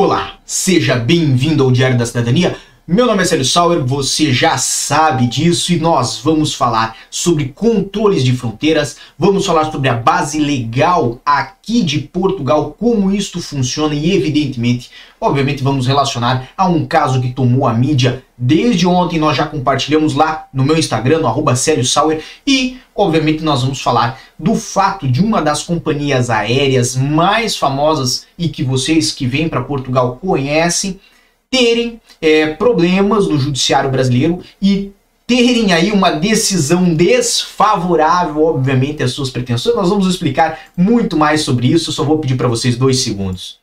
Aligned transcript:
Olá, 0.00 0.34
seja 0.46 0.94
bem-vindo 0.94 1.64
ao 1.64 1.72
Diário 1.72 1.98
da 1.98 2.06
Cidadania. 2.06 2.54
Meu 2.90 3.04
nome 3.04 3.22
é 3.22 3.26
Célio 3.26 3.44
Sauer, 3.44 3.84
você 3.84 4.32
já 4.32 4.56
sabe 4.56 5.26
disso 5.26 5.74
e 5.74 5.78
nós 5.78 6.22
vamos 6.24 6.54
falar 6.54 6.96
sobre 7.10 7.52
controles 7.54 8.24
de 8.24 8.32
fronteiras, 8.32 8.96
vamos 9.18 9.44
falar 9.44 9.70
sobre 9.70 9.90
a 9.90 9.92
base 9.92 10.40
legal 10.40 11.20
aqui 11.22 11.82
de 11.82 11.98
Portugal, 11.98 12.74
como 12.78 13.12
isto 13.12 13.42
funciona 13.42 13.94
e, 13.94 14.16
evidentemente, 14.16 14.90
obviamente, 15.20 15.62
vamos 15.62 15.86
relacionar 15.86 16.48
a 16.56 16.66
um 16.66 16.86
caso 16.86 17.20
que 17.20 17.30
tomou 17.30 17.66
a 17.66 17.74
mídia 17.74 18.24
desde 18.38 18.86
ontem. 18.86 19.18
Nós 19.18 19.36
já 19.36 19.44
compartilhamos 19.44 20.14
lá 20.14 20.46
no 20.50 20.64
meu 20.64 20.78
Instagram, 20.78 21.18
no 21.18 21.26
arroba 21.26 21.54
Sauer, 21.56 22.24
e, 22.46 22.78
obviamente, 22.96 23.44
nós 23.44 23.60
vamos 23.60 23.82
falar 23.82 24.18
do 24.38 24.54
fato 24.54 25.06
de 25.06 25.22
uma 25.22 25.42
das 25.42 25.62
companhias 25.62 26.30
aéreas 26.30 26.96
mais 26.96 27.54
famosas 27.54 28.26
e 28.38 28.48
que 28.48 28.64
vocês 28.64 29.12
que 29.12 29.26
vêm 29.26 29.46
para 29.46 29.60
Portugal 29.60 30.18
conhecem 30.18 30.98
terem 31.50 32.00
é, 32.20 32.48
problemas 32.54 33.26
no 33.26 33.38
judiciário 33.38 33.90
brasileiro 33.90 34.42
e 34.60 34.92
terem 35.26 35.72
aí 35.72 35.92
uma 35.92 36.10
decisão 36.10 36.94
desfavorável, 36.94 38.44
obviamente, 38.44 39.02
às 39.02 39.12
suas 39.12 39.30
pretensões. 39.30 39.76
Nós 39.76 39.90
vamos 39.90 40.06
explicar 40.06 40.58
muito 40.76 41.16
mais 41.16 41.42
sobre 41.42 41.68
isso, 41.68 41.90
eu 41.90 41.94
só 41.94 42.02
vou 42.02 42.18
pedir 42.18 42.36
para 42.36 42.48
vocês 42.48 42.76
dois 42.76 43.00
segundos. 43.00 43.58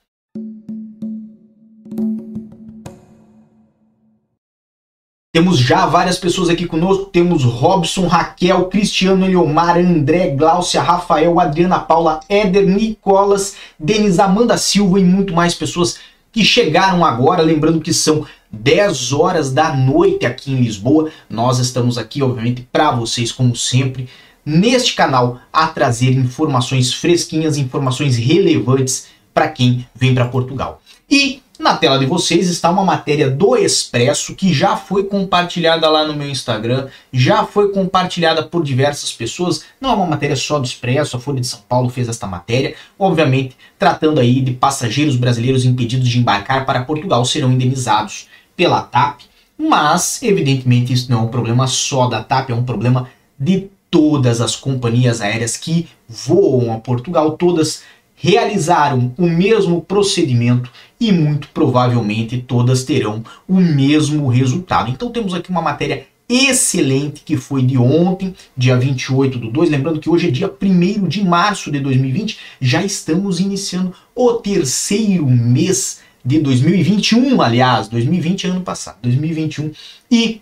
Temos 5.36 5.58
já 5.60 5.86
várias 5.86 6.18
pessoas 6.18 6.48
aqui 6.48 6.66
conosco. 6.66 7.08
Temos 7.08 7.44
Robson, 7.44 8.08
Raquel, 8.08 8.70
Cristiano, 8.70 9.26
Eliomar, 9.26 9.78
André, 9.78 10.30
Gláucia, 10.30 10.82
Rafael, 10.82 11.38
Adriana 11.42 11.78
Paula, 11.78 12.22
Éder, 12.30 12.66
Nicolas, 12.66 13.58
Denis, 13.78 14.18
Amanda 14.18 14.58
Silva 14.58 14.98
e 14.98 15.04
muito 15.04 15.34
mais 15.34 15.54
pessoas 15.54 16.00
que 16.36 16.44
chegaram 16.44 17.05
agora, 17.05 17.41
lembrando 17.41 17.80
que 17.80 17.94
são 17.94 18.26
10 18.52 19.14
horas 19.14 19.54
da 19.54 19.74
noite 19.74 20.26
aqui 20.26 20.52
em 20.52 20.58
Lisboa. 20.58 21.10
Nós 21.30 21.60
estamos 21.60 21.98
aqui, 21.98 22.22
obviamente, 22.22 22.68
para 22.74 22.92
vocês, 22.92 23.32
como 23.32 23.55
sempre, 23.55 24.10
neste 24.46 24.96
canal, 24.96 25.40
a 25.54 25.68
trazer 25.68 26.12
informações 26.12 26.94
fresquinhas, 26.94 27.55
informações 27.55 28.18
relevantes 28.18 29.08
para 29.34 29.48
quem 29.48 29.88
vem 29.96 30.14
para 30.14 30.27
Portugal. 30.27 30.82
E 31.10 31.42
na 31.60 31.78
tela 31.78 31.98
de 31.98 32.06
vocês 32.06 32.50
está 32.50 32.70
uma 32.70 32.84
matéria 32.84 33.30
do 33.30 33.56
Expresso 33.56 34.36
que 34.36 34.54
já 34.54 34.76
foi 34.76 35.06
compartilhada 35.06 35.90
lá 35.90 36.06
no 36.06 36.14
meu 36.14 36.30
Instagram, 36.30 36.88
já 37.12 37.46
foi 37.46 37.72
compartilhada 37.72 38.44
por 38.44 38.64
diversas 38.64 39.14
pessoas. 39.14 39.64
Não 39.80 39.92
é 39.92 39.94
uma 39.94 40.06
matéria 40.06 40.36
só 40.36 40.60
do 40.60 40.66
Expresso, 40.66 41.16
a 41.16 41.20
Folha 41.20 41.40
de 41.40 41.48
São 41.48 41.62
Paulo 41.68 41.90
fez 41.90 42.10
esta 42.10 42.28
matéria, 42.28 42.76
obviamente 43.00 43.56
tratando 43.80 44.20
aí 44.20 44.42
de 44.42 44.52
passageiros 44.52 45.16
brasileiros 45.16 45.66
impedidos 45.66 46.08
de 46.08 46.20
embarcar 46.20 46.66
para 46.66 46.84
Portugal 46.84 47.24
serão 47.26 47.52
indenizados 47.52 48.28
pela 48.56 48.82
TAP, 48.82 49.22
mas 49.58 50.22
evidentemente 50.24 50.94
isso 50.94 51.12
não 51.12 51.20
é 51.20 51.22
um 51.24 51.28
problema 51.28 51.68
só 51.68 52.08
da 52.08 52.24
TAP, 52.24 52.50
é 52.50 52.56
um 52.56 52.64
problema 52.64 53.10
de 53.40 53.70
todas 53.90 54.42
as 54.42 54.56
companhias 54.56 55.22
aéreas 55.22 55.56
que 55.56 55.88
voam 56.08 56.74
a 56.74 56.80
Portugal, 56.80 57.32
todas 57.32 57.84
realizaram 58.16 59.13
o 59.18 59.27
mesmo 59.27 59.82
procedimento 59.82 60.71
e 60.99 61.12
muito 61.12 61.49
provavelmente 61.54 62.38
todas 62.38 62.84
terão 62.84 63.24
o 63.48 63.60
mesmo 63.60 64.28
resultado. 64.28 64.90
Então 64.90 65.12
temos 65.12 65.34
aqui 65.34 65.50
uma 65.50 65.62
matéria 65.62 66.08
excelente 66.28 67.22
que 67.24 67.38
foi 67.38 67.62
de 67.62 67.78
ontem, 67.78 68.34
dia 68.58 68.75
28 68.75 69.38
do 69.38 69.52
2, 69.52 69.69
lembrando 69.69 70.00
que 70.00 70.09
hoje 70.09 70.28
é 70.28 70.31
dia 70.31 70.52
1 70.59 71.08
de 71.08 71.24
março 71.24 71.72
de 71.72 71.80
2020, 71.80 72.38
já 72.59 72.84
estamos 72.84 73.40
iniciando 73.40 73.94
o 74.16 74.34
terceiro 74.34 75.30
mês 75.30 76.00
de 76.24 76.40
2021, 76.40 77.40
aliás, 77.41 77.88
2020 77.88 78.47
é 78.47 78.50
ano 78.50 78.62
passado, 78.62 78.97
2021, 79.03 79.72
e 80.09 80.42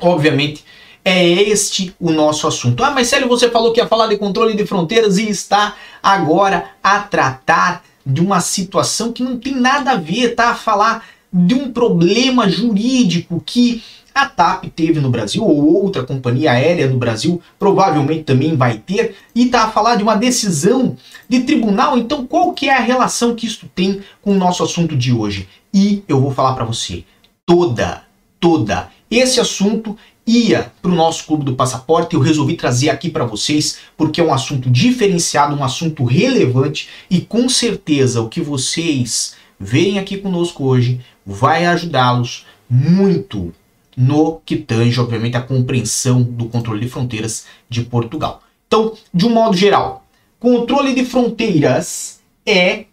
obviamente 0.00 0.64
é 1.04 1.24
este 1.24 1.94
o 1.98 2.10
nosso 2.10 2.46
assunto. 2.46 2.82
Ah, 2.84 2.90
mas 2.90 3.10
você 3.28 3.50
falou 3.50 3.72
que 3.72 3.80
ia 3.80 3.86
falar 3.86 4.06
de 4.06 4.18
controle 4.18 4.54
de 4.54 4.66
fronteiras 4.66 5.18
e 5.18 5.28
está 5.28 5.74
agora 6.02 6.70
a 6.82 7.00
tratar 7.00 7.82
de 8.04 8.20
uma 8.20 8.40
situação 8.40 9.12
que 9.12 9.22
não 9.22 9.38
tem 9.38 9.54
nada 9.54 9.92
a 9.92 9.96
ver, 9.96 10.34
tá? 10.34 10.50
A 10.50 10.54
falar 10.54 11.04
de 11.32 11.54
um 11.54 11.70
problema 11.70 12.48
jurídico 12.48 13.42
que 13.44 13.82
a 14.12 14.26
TAP 14.26 14.64
teve 14.74 15.00
no 15.00 15.08
Brasil, 15.08 15.44
ou 15.44 15.82
outra 15.82 16.02
companhia 16.02 16.52
aérea 16.52 16.88
no 16.88 16.98
Brasil 16.98 17.40
provavelmente 17.58 18.24
também 18.24 18.56
vai 18.56 18.78
ter, 18.78 19.14
e 19.34 19.46
tá 19.46 19.64
a 19.64 19.70
falar 19.70 19.94
de 19.94 20.02
uma 20.02 20.16
decisão 20.16 20.96
de 21.28 21.40
tribunal. 21.40 21.96
Então, 21.96 22.26
qual 22.26 22.52
que 22.52 22.68
é 22.68 22.76
a 22.76 22.80
relação 22.80 23.34
que 23.34 23.46
isso 23.46 23.70
tem 23.74 24.00
com 24.20 24.32
o 24.32 24.38
nosso 24.38 24.64
assunto 24.64 24.96
de 24.96 25.12
hoje? 25.12 25.48
E 25.72 26.02
eu 26.08 26.20
vou 26.20 26.32
falar 26.32 26.54
para 26.54 26.64
você, 26.64 27.04
toda, 27.46 28.02
toda. 28.40 28.90
Esse 29.08 29.40
assunto 29.40 29.96
ia 30.30 30.72
para 30.80 30.90
o 30.90 30.94
nosso 30.94 31.26
clube 31.26 31.44
do 31.44 31.56
passaporte, 31.56 32.14
eu 32.14 32.20
resolvi 32.20 32.54
trazer 32.54 32.90
aqui 32.90 33.10
para 33.10 33.24
vocês 33.24 33.78
porque 33.96 34.20
é 34.20 34.24
um 34.24 34.32
assunto 34.32 34.70
diferenciado, 34.70 35.56
um 35.56 35.64
assunto 35.64 36.04
relevante 36.04 36.88
e 37.10 37.20
com 37.20 37.48
certeza 37.48 38.20
o 38.20 38.28
que 38.28 38.40
vocês 38.40 39.34
veem 39.58 39.98
aqui 39.98 40.16
conosco 40.16 40.64
hoje 40.64 41.00
vai 41.26 41.66
ajudá-los 41.66 42.46
muito 42.68 43.52
no 43.96 44.40
que 44.46 44.56
tange, 44.56 44.98
obviamente, 45.00 45.36
a 45.36 45.42
compreensão 45.42 46.22
do 46.22 46.46
controle 46.46 46.80
de 46.80 46.88
fronteiras 46.88 47.46
de 47.68 47.82
Portugal. 47.82 48.42
Então, 48.66 48.94
de 49.12 49.26
um 49.26 49.30
modo 49.30 49.56
geral, 49.56 50.06
controle 50.38 50.94
de 50.94 51.04
fronteiras 51.04 52.20
é, 52.46 52.84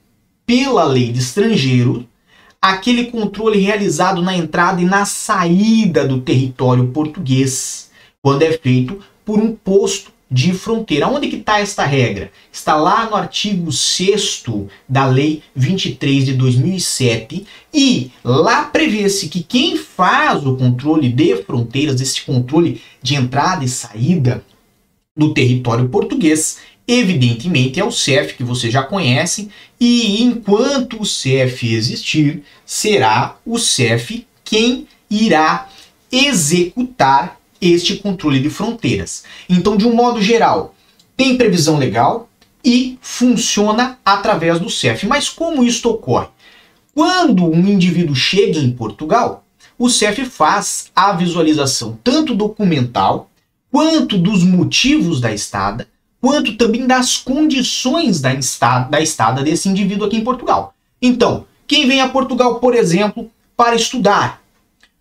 pela 0.46 0.84
lei 0.84 1.12
de 1.12 1.20
estrangeiro, 1.20 2.08
aquele 2.62 3.06
controle 3.06 3.60
realizado 3.60 4.22
na 4.22 4.36
entrada 4.36 4.82
e 4.82 4.86
na 4.86 5.06
saída 5.06 6.08
do 6.08 6.22
território 6.22 6.88
português, 6.88 7.90
quando 8.22 8.44
é 8.44 8.52
feito 8.54 9.00
por 9.24 9.40
um 9.40 9.56
posto 9.56 10.12
de 10.30 10.54
fronteira. 10.54 11.08
Onde 11.08 11.28
que 11.28 11.38
está 11.38 11.60
esta 11.60 11.86
regra? 11.86 12.32
Está 12.52 12.76
lá 12.76 13.10
no 13.10 13.16
artigo 13.16 13.72
6 13.72 14.44
da 14.88 15.06
Lei 15.06 15.42
23 15.56 16.26
de 16.26 16.34
2007 16.34 17.46
e 17.74 18.12
lá 18.24 18.64
prevê-se 18.66 19.30
que 19.30 19.42
quem 19.42 19.78
faz 19.78 20.46
o 20.46 20.56
controle 20.56 21.10
de 21.10 21.38
fronteiras, 21.44 22.02
esse 22.02 22.22
controle 22.24 22.82
de 23.02 23.16
entrada 23.16 23.64
e 23.64 23.70
saída 23.70 24.44
do 25.16 25.34
território 25.34 25.90
português, 25.90 26.60
Evidentemente 26.88 27.80
é 27.80 27.84
o 27.84 27.92
CEF 27.92 28.36
que 28.36 28.44
você 28.44 28.72
já 28.72 28.82
conhece, 28.82 29.50
e 29.78 30.24
enquanto 30.24 31.02
o 31.02 31.06
CEF 31.06 31.68
existir, 31.68 32.44
será 32.66 33.36
o 33.46 33.60
CEF 33.60 34.26
quem 34.44 34.88
irá 35.10 35.68
executar 36.10 37.38
este 37.60 37.98
controle 37.98 38.40
de 38.40 38.50
fronteiras. 38.50 39.26
Então, 39.50 39.76
de 39.76 39.86
um 39.86 39.94
modo 39.94 40.22
geral, 40.22 40.74
tem 41.18 41.36
previsão 41.36 41.78
legal 41.78 42.30
e 42.64 42.98
funciona 43.02 44.00
através 44.06 44.60
do 44.60 44.70
CEF. 44.70 45.06
Mas 45.08 45.28
como 45.28 45.64
isso 45.64 45.90
ocorre? 45.90 46.28
Quando 46.96 47.46
um 47.46 47.68
indivíduo 47.68 48.16
chega 48.16 48.60
em 48.60 48.72
Portugal, 48.72 49.46
o 49.78 49.90
CEF 49.90 50.26
faz 50.26 50.90
a 50.96 51.12
visualização 51.12 52.00
tanto 52.04 52.34
documental 52.34 53.30
quanto 53.70 54.18
dos 54.18 54.44
motivos 54.44 55.20
da 55.20 55.34
estada 55.34 55.88
quanto 56.28 56.58
também 56.58 56.86
das 56.86 57.16
condições 57.16 58.20
da 58.20 58.34
estada, 58.34 58.90
da 58.90 59.00
estada 59.00 59.42
desse 59.42 59.70
indivíduo 59.70 60.08
aqui 60.08 60.18
em 60.18 60.24
Portugal. 60.26 60.74
Então, 61.02 61.46
quem 61.66 61.88
vem 61.88 62.02
a 62.02 62.10
Portugal, 62.10 62.56
por 62.56 62.76
exemplo, 62.76 63.32
para 63.56 63.76
estudar, 63.76 64.42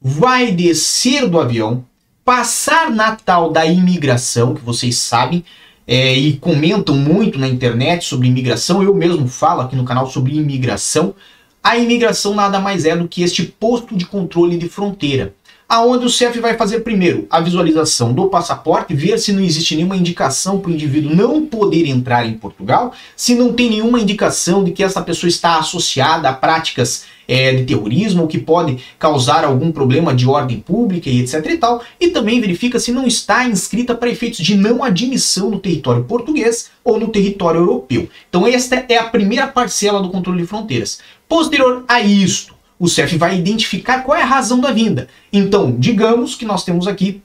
vai 0.00 0.52
descer 0.52 1.28
do 1.28 1.40
avião, 1.40 1.84
passar 2.24 2.92
na 2.92 3.16
tal 3.16 3.50
da 3.50 3.66
imigração, 3.66 4.54
que 4.54 4.60
vocês 4.60 4.98
sabem, 4.98 5.44
é, 5.84 6.16
e 6.16 6.36
comentam 6.36 6.94
muito 6.94 7.40
na 7.40 7.48
internet 7.48 8.04
sobre 8.04 8.28
imigração, 8.28 8.80
eu 8.80 8.94
mesmo 8.94 9.26
falo 9.26 9.62
aqui 9.62 9.74
no 9.74 9.84
canal 9.84 10.08
sobre 10.08 10.36
imigração. 10.36 11.12
A 11.60 11.76
imigração 11.76 12.36
nada 12.36 12.60
mais 12.60 12.84
é 12.84 12.96
do 12.96 13.08
que 13.08 13.24
este 13.24 13.42
posto 13.42 13.96
de 13.96 14.06
controle 14.06 14.56
de 14.56 14.68
fronteira 14.68 15.34
aonde 15.68 16.06
o 16.06 16.10
CEF 16.10 16.38
vai 16.38 16.56
fazer 16.56 16.80
primeiro 16.80 17.26
a 17.28 17.40
visualização 17.40 18.12
do 18.12 18.28
passaporte, 18.28 18.94
ver 18.94 19.18
se 19.18 19.32
não 19.32 19.42
existe 19.42 19.74
nenhuma 19.74 19.96
indicação 19.96 20.60
para 20.60 20.70
o 20.70 20.74
indivíduo 20.74 21.14
não 21.14 21.44
poder 21.44 21.86
entrar 21.86 22.26
em 22.26 22.34
Portugal, 22.34 22.92
se 23.16 23.34
não 23.34 23.52
tem 23.52 23.70
nenhuma 23.70 24.00
indicação 24.00 24.62
de 24.62 24.70
que 24.70 24.82
essa 24.82 25.02
pessoa 25.02 25.28
está 25.28 25.58
associada 25.58 26.28
a 26.28 26.32
práticas 26.32 27.04
é, 27.28 27.52
de 27.54 27.64
terrorismo 27.64 28.22
ou 28.22 28.28
que 28.28 28.38
pode 28.38 28.78
causar 28.98 29.44
algum 29.44 29.72
problema 29.72 30.14
de 30.14 30.28
ordem 30.28 30.60
pública 30.60 31.10
e 31.10 31.20
etc 31.20 31.44
e 31.46 31.56
tal, 31.56 31.82
e 32.00 32.08
também 32.08 32.40
verifica 32.40 32.78
se 32.78 32.92
não 32.92 33.06
está 33.06 33.44
inscrita 33.48 33.94
para 33.94 34.10
efeitos 34.10 34.38
de 34.38 34.54
não 34.54 34.84
admissão 34.84 35.50
no 35.50 35.58
território 35.58 36.04
português 36.04 36.70
ou 36.84 37.00
no 37.00 37.08
território 37.08 37.60
europeu. 37.60 38.08
Então 38.28 38.46
esta 38.46 38.84
é 38.88 38.96
a 38.96 39.04
primeira 39.04 39.48
parcela 39.48 40.00
do 40.00 40.10
controle 40.10 40.42
de 40.42 40.46
fronteiras. 40.46 41.00
Posterior 41.28 41.84
a 41.88 42.00
isto, 42.00 42.54
o 42.78 42.88
CEF 42.88 43.16
vai 43.16 43.38
identificar 43.38 44.02
qual 44.02 44.18
é 44.18 44.22
a 44.22 44.26
razão 44.26 44.60
da 44.60 44.72
vinda. 44.72 45.08
Então, 45.32 45.74
digamos 45.78 46.34
que 46.34 46.44
nós 46.44 46.64
temos 46.64 46.86
aqui 46.86 47.22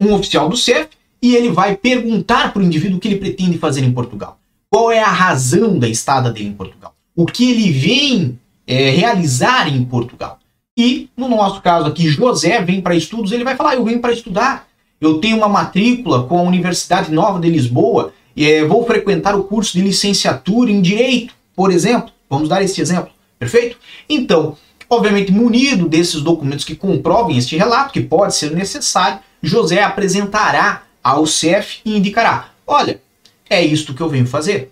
um 0.00 0.12
oficial 0.14 0.48
do 0.48 0.56
CEF 0.56 0.88
e 1.20 1.36
ele 1.36 1.50
vai 1.50 1.76
perguntar 1.76 2.52
para 2.52 2.60
o 2.60 2.64
indivíduo 2.64 2.96
o 2.96 3.00
que 3.00 3.08
ele 3.08 3.18
pretende 3.18 3.58
fazer 3.58 3.84
em 3.84 3.92
Portugal. 3.92 4.38
Qual 4.70 4.90
é 4.90 5.00
a 5.00 5.10
razão 5.10 5.78
da 5.78 5.88
estada 5.88 6.30
dele 6.30 6.48
em 6.48 6.54
Portugal? 6.54 6.94
O 7.14 7.26
que 7.26 7.50
ele 7.50 7.70
vem 7.70 8.38
é, 8.66 8.90
realizar 8.90 9.68
em 9.68 9.84
Portugal. 9.84 10.38
E 10.76 11.08
no 11.16 11.28
nosso 11.28 11.60
caso 11.60 11.86
aqui, 11.86 12.08
José 12.08 12.60
vem 12.62 12.80
para 12.80 12.96
estudos, 12.96 13.32
ele 13.32 13.44
vai 13.44 13.56
falar: 13.56 13.74
eu 13.74 13.84
venho 13.84 14.00
para 14.00 14.12
estudar. 14.12 14.68
Eu 15.00 15.18
tenho 15.18 15.36
uma 15.36 15.48
matrícula 15.48 16.22
com 16.24 16.38
a 16.38 16.42
Universidade 16.42 17.12
Nova 17.12 17.40
de 17.40 17.50
Lisboa, 17.50 18.12
é, 18.36 18.64
vou 18.64 18.86
frequentar 18.86 19.34
o 19.34 19.42
curso 19.42 19.72
de 19.72 19.82
licenciatura 19.82 20.70
em 20.70 20.80
Direito, 20.80 21.34
por 21.56 21.72
exemplo. 21.72 22.10
Vamos 22.30 22.48
dar 22.48 22.62
esse 22.62 22.80
exemplo, 22.80 23.10
perfeito? 23.36 23.76
Então, 24.08 24.56
obviamente, 24.92 25.32
munido 25.32 25.88
desses 25.88 26.20
documentos 26.20 26.64
que 26.64 26.76
comprovem 26.76 27.38
este 27.38 27.56
relato, 27.56 27.92
que 27.92 28.00
pode 28.00 28.34
ser 28.34 28.50
necessário, 28.52 29.20
José 29.42 29.82
apresentará 29.82 30.82
ao 31.02 31.26
CEF 31.26 31.80
e 31.84 31.96
indicará: 31.96 32.50
olha, 32.66 33.00
é 33.48 33.64
isto 33.64 33.94
que 33.94 34.00
eu 34.00 34.08
venho 34.08 34.26
fazer. 34.26 34.70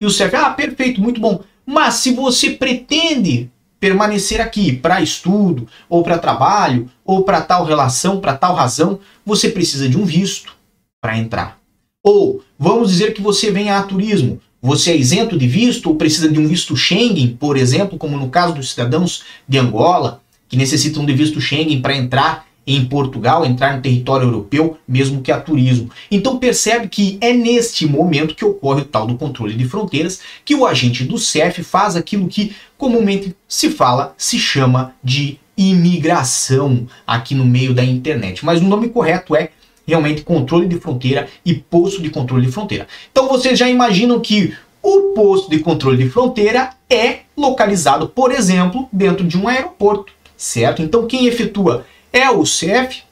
E 0.00 0.06
o 0.06 0.10
CEF, 0.10 0.34
ah, 0.36 0.50
perfeito, 0.50 1.00
muito 1.00 1.20
bom. 1.20 1.42
Mas 1.66 1.94
se 1.94 2.12
você 2.12 2.50
pretende 2.50 3.50
permanecer 3.80 4.40
aqui 4.40 4.72
para 4.72 5.02
estudo, 5.02 5.68
ou 5.88 6.02
para 6.02 6.18
trabalho, 6.18 6.90
ou 7.04 7.24
para 7.24 7.40
tal 7.40 7.64
relação, 7.64 8.20
para 8.20 8.36
tal 8.36 8.54
razão, 8.54 9.00
você 9.24 9.50
precisa 9.50 9.88
de 9.88 9.98
um 9.98 10.04
visto 10.04 10.56
para 11.00 11.18
entrar. 11.18 11.58
Ou 12.02 12.42
vamos 12.58 12.90
dizer 12.90 13.12
que 13.12 13.20
você 13.20 13.50
vem 13.50 13.70
a 13.70 13.82
turismo, 13.82 14.40
você 14.60 14.90
é 14.90 14.96
isento 14.96 15.38
de 15.38 15.46
visto 15.46 15.88
ou 15.88 15.96
precisa 15.96 16.28
de 16.28 16.38
um 16.38 16.46
visto 16.46 16.76
Schengen, 16.76 17.36
por 17.38 17.56
exemplo, 17.56 17.98
como 17.98 18.16
no 18.16 18.28
caso 18.28 18.54
dos 18.54 18.70
cidadãos 18.70 19.22
de 19.48 19.58
Angola, 19.58 20.20
que 20.48 20.56
necessitam 20.56 21.04
de 21.04 21.12
visto 21.12 21.40
Schengen 21.40 21.80
para 21.80 21.96
entrar 21.96 22.48
em 22.66 22.84
Portugal, 22.84 23.46
entrar 23.46 23.76
no 23.76 23.82
território 23.82 24.26
europeu, 24.26 24.76
mesmo 24.86 25.22
que 25.22 25.32
a 25.32 25.40
turismo. 25.40 25.90
Então 26.10 26.38
percebe 26.38 26.86
que 26.88 27.16
é 27.20 27.32
neste 27.32 27.86
momento 27.86 28.34
que 28.34 28.44
ocorre 28.44 28.82
o 28.82 28.84
tal 28.84 29.06
do 29.06 29.16
controle 29.16 29.54
de 29.54 29.66
fronteiras, 29.66 30.20
que 30.44 30.54
o 30.54 30.66
agente 30.66 31.02
do 31.02 31.16
CEF 31.16 31.62
faz 31.62 31.96
aquilo 31.96 32.28
que 32.28 32.54
comumente 32.76 33.34
se 33.48 33.70
fala, 33.70 34.14
se 34.18 34.38
chama 34.38 34.92
de 35.02 35.38
imigração 35.56 36.86
aqui 37.06 37.34
no 37.34 37.44
meio 37.44 37.72
da 37.72 37.82
internet. 37.82 38.44
Mas 38.44 38.60
o 38.60 38.64
nome 38.64 38.90
correto 38.90 39.34
é 39.34 39.50
realmente 39.88 40.22
controle 40.22 40.68
de 40.68 40.78
fronteira 40.78 41.26
e 41.44 41.54
posto 41.54 42.02
de 42.02 42.10
controle 42.10 42.46
de 42.46 42.52
fronteira. 42.52 42.86
Então 43.10 43.26
vocês 43.26 43.58
já 43.58 43.68
imaginam 43.68 44.20
que 44.20 44.54
o 44.82 45.14
posto 45.14 45.50
de 45.50 45.58
controle 45.58 46.04
de 46.04 46.10
fronteira 46.10 46.70
é 46.88 47.20
localizado, 47.36 48.08
por 48.08 48.30
exemplo, 48.30 48.86
dentro 48.92 49.26
de 49.26 49.36
um 49.36 49.48
aeroporto, 49.48 50.12
certo? 50.36 50.82
Então 50.82 51.06
quem 51.06 51.26
efetua 51.26 51.86
é 52.12 52.30
o 52.30 52.44
CEF 52.44 53.02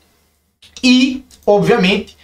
e, 0.82 1.25
obviamente, 1.46 2.17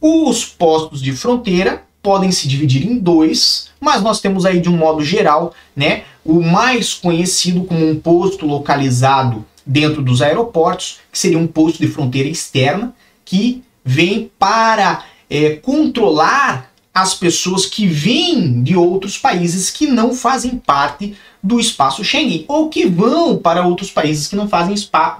os 0.00 0.44
postos 0.44 1.00
de 1.00 1.12
fronteira 1.12 1.82
podem 2.02 2.32
se 2.32 2.48
dividir 2.48 2.84
em 2.84 2.98
dois, 2.98 3.70
mas 3.78 4.02
nós 4.02 4.20
temos 4.20 4.44
aí 4.44 4.58
de 4.60 4.68
um 4.68 4.76
modo 4.76 5.04
geral, 5.04 5.54
né, 5.76 6.02
o 6.24 6.42
mais 6.42 6.94
conhecido 6.94 7.62
como 7.64 7.88
um 7.88 7.98
posto 7.98 8.44
localizado 8.44 9.44
dentro 9.64 10.02
dos 10.02 10.20
aeroportos, 10.20 10.98
que 11.12 11.18
seria 11.18 11.38
um 11.38 11.46
posto 11.46 11.78
de 11.78 11.86
fronteira 11.86 12.28
externa, 12.28 12.92
que 13.24 13.62
vem 13.84 14.30
para 14.38 15.04
é, 15.28 15.56
controlar 15.56 16.72
as 16.94 17.14
pessoas 17.14 17.64
que 17.64 17.86
vêm 17.86 18.62
de 18.62 18.76
outros 18.76 19.16
países 19.16 19.70
que 19.70 19.86
não 19.86 20.14
fazem 20.14 20.58
parte 20.58 21.16
do 21.42 21.58
espaço 21.58 22.04
Schengen 22.04 22.44
ou 22.46 22.68
que 22.68 22.86
vão 22.86 23.38
para 23.38 23.66
outros 23.66 23.90
países 23.90 24.28
que 24.28 24.36
não 24.36 24.48
fazem 24.48 24.76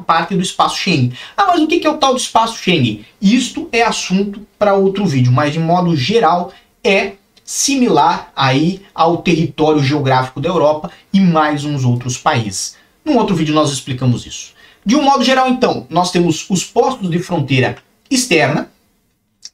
parte 0.07 0.37
do 0.37 0.43
espaço 0.43 0.77
Schengen. 0.77 1.13
Ah, 1.37 1.47
mas 1.47 1.61
o 1.61 1.67
que 1.67 1.87
é 1.87 1.91
o 1.91 1.97
tal 1.97 2.13
do 2.13 2.21
espaço 2.21 2.59
Schengen? 2.59 3.05
Isto 3.21 3.69
é 3.73 3.83
assunto 3.83 4.47
para 4.59 4.75
outro 4.75 5.07
vídeo, 5.07 5.33
mas 5.33 5.53
de 5.53 5.59
modo 5.59 5.97
geral 5.97 6.53
é 6.85 7.15
similar 7.45 8.31
aí 8.37 8.83
ao 8.95 9.19
território 9.19 9.83
geográfico 9.83 10.41
da 10.41 10.49
Europa 10.49 10.91
e 11.13 11.21
mais 11.21 11.65
uns 11.65 11.85
outros 11.85 12.17
países. 12.19 12.77
Num 13.05 13.17
outro 13.17 13.35
vídeo 13.35 13.55
nós 13.55 13.73
explicamos 13.73 14.27
isso. 14.27 14.53
De 14.85 14.95
um 14.95 15.03
modo 15.03 15.25
geral, 15.25 15.49
então, 15.49 15.87
nós 15.89 16.11
temos 16.11 16.49
os 16.51 16.65
postos 16.65 17.11
de 17.11 17.19
fronteira 17.19 17.77
externa, 18.15 18.71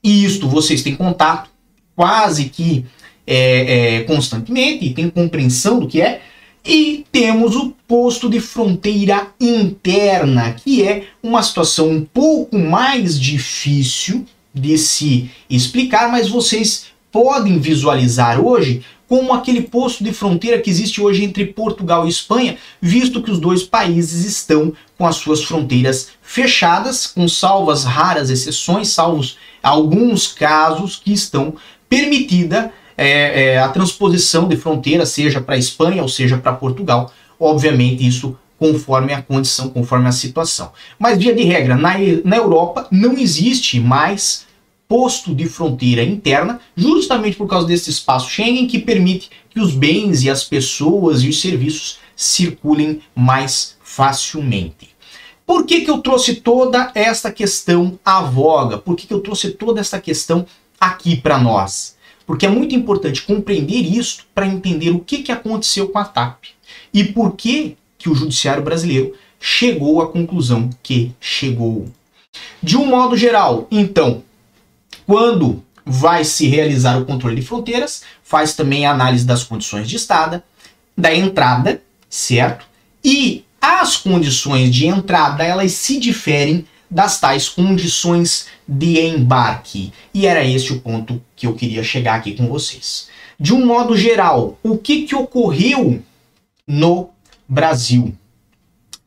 e 0.02 0.25
isto 0.25 0.49
vocês 0.49 0.82
têm 0.82 0.94
contato 0.94 1.50
quase 1.94 2.44
que 2.44 2.84
é, 3.26 3.96
é, 3.96 4.00
constantemente, 4.05 4.94
tem 4.94 5.10
compreensão 5.10 5.81
do 5.81 5.88
que 5.88 6.00
é. 6.00 6.22
E 6.64 7.05
temos 7.10 7.56
o 7.56 7.75
posto 7.87 8.28
de 8.28 8.40
fronteira 8.40 9.28
interna, 9.40 10.52
que 10.52 10.82
é 10.82 11.08
uma 11.22 11.43
situação 11.43 11.88
um 11.88 12.05
pouco 12.05 12.58
mais 12.58 13.19
difícil 13.19 14.26
de 14.52 14.76
se 14.76 15.31
explicar, 15.49 16.10
mas 16.10 16.28
vocês 16.28 16.87
podem 17.10 17.58
visualizar 17.58 18.40
hoje 18.40 18.82
como 19.08 19.32
aquele 19.32 19.62
posto 19.62 20.05
de 20.05 20.12
fronteira 20.12 20.60
que 20.60 20.69
existe 20.69 21.00
hoje 21.00 21.25
entre 21.25 21.46
Portugal 21.46 22.06
e 22.06 22.10
Espanha, 22.10 22.58
visto 22.81 23.22
que 23.22 23.31
os 23.31 23.40
dois 23.40 23.62
países 23.62 24.25
estão 24.26 24.72
com 24.99 25.06
as 25.06 25.16
suas 25.16 25.43
fronteiras 25.43 26.10
fechadas, 26.20 27.06
com 27.06 27.26
salvas 27.26 27.84
raras 27.84 28.28
exceções, 28.28 28.88
salvos 28.88 29.38
alguns 29.62 30.28
casos 30.28 31.00
que 31.02 31.12
estão 31.12 31.55
permitida 31.88 32.70
é, 32.96 33.52
é, 33.52 33.58
a 33.58 33.69
transposição 33.69 34.46
de 34.46 34.56
fronteira, 34.56 35.06
seja 35.06 35.40
para 35.40 35.56
Espanha 35.56 36.02
ou 36.02 36.08
seja 36.08 36.37
para 36.37 36.52
Portugal. 36.52 37.12
Obviamente, 37.40 38.06
isso 38.06 38.37
conforme 38.58 39.12
a 39.12 39.22
condição, 39.22 39.69
conforme 39.69 40.08
a 40.08 40.12
situação. 40.12 40.72
Mas, 40.99 41.16
via 41.16 41.32
de 41.32 41.44
regra, 41.44 41.76
na, 41.76 41.94
na 42.25 42.37
Europa 42.37 42.88
não 42.90 43.16
existe 43.16 43.78
mais 43.78 44.48
posto 44.88 45.35
de 45.35 45.46
fronteira 45.46 46.02
interna, 46.02 46.61
justamente 46.76 47.37
por 47.37 47.46
causa 47.46 47.67
desse 47.67 47.90
espaço 47.90 48.31
Schengen 48.31 48.67
que 48.67 48.79
permite 48.79 49.31
que 49.50 49.61
os 49.61 49.75
bens 49.75 50.23
e 50.23 50.31
as 50.31 50.43
pessoas 50.43 51.23
e 51.23 51.29
os 51.29 51.40
serviços 51.40 51.99
circulem 52.17 53.00
mais 53.14 53.76
facilmente. 53.82 54.96
Por 55.46 55.64
que, 55.64 55.82
que 55.82 55.90
eu 55.90 55.99
trouxe 55.99 56.37
toda 56.37 56.90
esta 56.94 57.31
questão 57.31 57.99
à 58.05 58.23
voga? 58.23 58.79
Por 58.79 58.96
que, 58.96 59.06
que 59.06 59.14
eu 59.14 59.20
trouxe 59.20 59.50
toda 59.50 59.81
esta 59.81 60.00
questão 60.00 60.46
aqui 60.81 61.17
para 61.17 61.38
nós. 61.38 61.96
Porque 62.26 62.46
é 62.46 62.49
muito 62.49 62.75
importante 62.75 63.23
compreender 63.23 63.81
isso 63.81 64.26
para 64.34 64.46
entender 64.46 64.91
o 64.91 65.00
que, 65.00 65.23
que 65.23 65.32
aconteceu 65.32 65.88
com 65.88 65.99
a 65.99 66.05
TAP 66.05 66.44
e 66.93 67.05
por 67.05 67.34
que, 67.34 67.76
que 67.96 68.08
o 68.08 68.14
judiciário 68.14 68.62
brasileiro 68.62 69.14
chegou 69.41 70.02
à 70.02 70.08
conclusão 70.08 70.69
que 70.82 71.12
chegou. 71.20 71.87
De 72.62 72.76
um 72.76 72.84
modo 72.84 73.17
geral, 73.17 73.67
então, 73.70 74.23
quando 75.08 75.64
vai 75.87 76.22
se 76.22 76.46
realizar 76.46 77.00
o 77.00 77.06
controle 77.06 77.37
de 77.37 77.46
fronteiras, 77.46 78.02
faz 78.22 78.55
também 78.55 78.84
a 78.84 78.93
análise 78.93 79.25
das 79.25 79.43
condições 79.43 79.88
de 79.88 79.96
estada, 79.96 80.44
da 80.94 81.14
entrada, 81.14 81.81
certo? 82.10 82.67
E 83.03 83.43
as 83.58 83.96
condições 83.96 84.70
de 84.70 84.86
entrada, 84.86 85.43
elas 85.43 85.72
se 85.72 85.98
diferem 85.98 86.67
das 86.91 87.19
tais 87.19 87.48
condições 87.48 88.48
de 88.69 89.00
embarque. 89.00 89.94
E 90.12 90.27
era 90.27 90.44
este 90.44 90.74
o 90.74 90.81
ponto 90.81 91.22
que 91.34 91.46
eu 91.46 91.55
queria 91.55 91.82
chegar 91.82 92.17
aqui 92.17 92.34
com 92.34 92.46
vocês. 92.46 93.08
De 93.41 93.55
um 93.55 93.65
modo 93.65 93.96
geral, 93.96 94.58
o 94.62 94.77
que, 94.77 95.06
que 95.06 95.15
ocorreu 95.15 96.03
no 96.67 97.08
Brasil? 97.48 98.15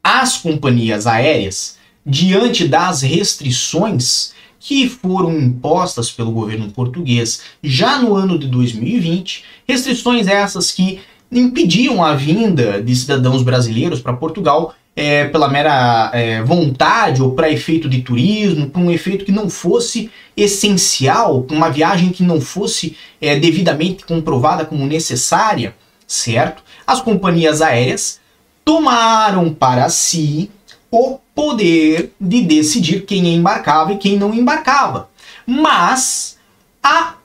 As 0.03 0.35
companhias 0.35 1.05
aéreas, 1.05 1.77
diante 2.03 2.67
das 2.67 3.03
restrições 3.03 4.33
que 4.61 4.87
foram 4.87 5.35
impostas 5.39 6.11
pelo 6.11 6.31
governo 6.31 6.69
português 6.69 7.41
já 7.63 7.97
no 7.97 8.13
ano 8.13 8.37
de 8.37 8.47
2020, 8.47 9.43
restrições 9.67 10.27
essas 10.27 10.71
que 10.71 10.99
impediam 11.31 12.03
a 12.03 12.13
vinda 12.13 12.81
de 12.81 12.95
cidadãos 12.95 13.41
brasileiros 13.41 13.99
para 13.99 14.13
Portugal 14.13 14.75
é, 14.95 15.25
pela 15.25 15.47
mera 15.47 16.11
é, 16.13 16.43
vontade 16.43 17.23
ou 17.23 17.31
para 17.31 17.49
efeito 17.49 17.89
de 17.89 18.03
turismo, 18.03 18.69
para 18.69 18.81
um 18.81 18.91
efeito 18.91 19.25
que 19.25 19.31
não 19.31 19.49
fosse 19.49 20.11
essencial, 20.37 21.45
uma 21.49 21.69
viagem 21.69 22.09
que 22.09 22.21
não 22.21 22.39
fosse 22.39 22.95
é, 23.19 23.39
devidamente 23.39 24.05
comprovada 24.05 24.63
como 24.63 24.85
necessária, 24.85 25.73
certo? 26.05 26.61
As 26.85 27.01
companhias 27.01 27.63
aéreas 27.63 28.19
tomaram 28.63 29.51
para 29.51 29.89
si 29.89 30.51
o 30.91 31.17
poder 31.33 32.11
de 32.19 32.41
decidir 32.41 33.05
quem 33.05 33.33
embarcava 33.33 33.93
e 33.93 33.97
quem 33.97 34.17
não 34.17 34.33
embarcava. 34.33 35.09
Mas, 35.47 36.37
a 36.83 37.15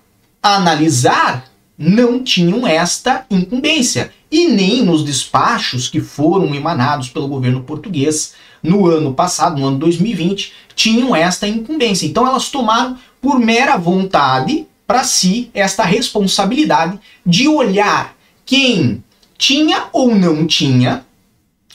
analisar 0.40 1.50
não 1.76 2.22
tinham 2.22 2.66
esta 2.66 3.26
incumbência 3.28 4.12
e 4.30 4.48
nem 4.48 4.82
nos 4.82 5.04
despachos 5.04 5.88
que 5.88 6.00
foram 6.00 6.54
emanados 6.54 7.08
pelo 7.10 7.28
governo 7.28 7.62
português 7.62 8.34
no 8.62 8.86
ano 8.86 9.12
passado, 9.12 9.60
no 9.60 9.66
ano 9.66 9.78
2020, 9.78 10.52
tinham 10.74 11.14
esta 11.14 11.46
incumbência. 11.46 12.06
Então 12.06 12.26
elas 12.26 12.48
tomaram 12.48 12.96
por 13.20 13.38
mera 13.38 13.76
vontade 13.76 14.66
para 14.86 15.04
si 15.04 15.50
esta 15.52 15.84
responsabilidade 15.84 16.98
de 17.24 17.48
olhar 17.48 18.16
quem 18.44 19.02
tinha 19.36 19.86
ou 19.92 20.14
não 20.14 20.46
tinha 20.46 21.04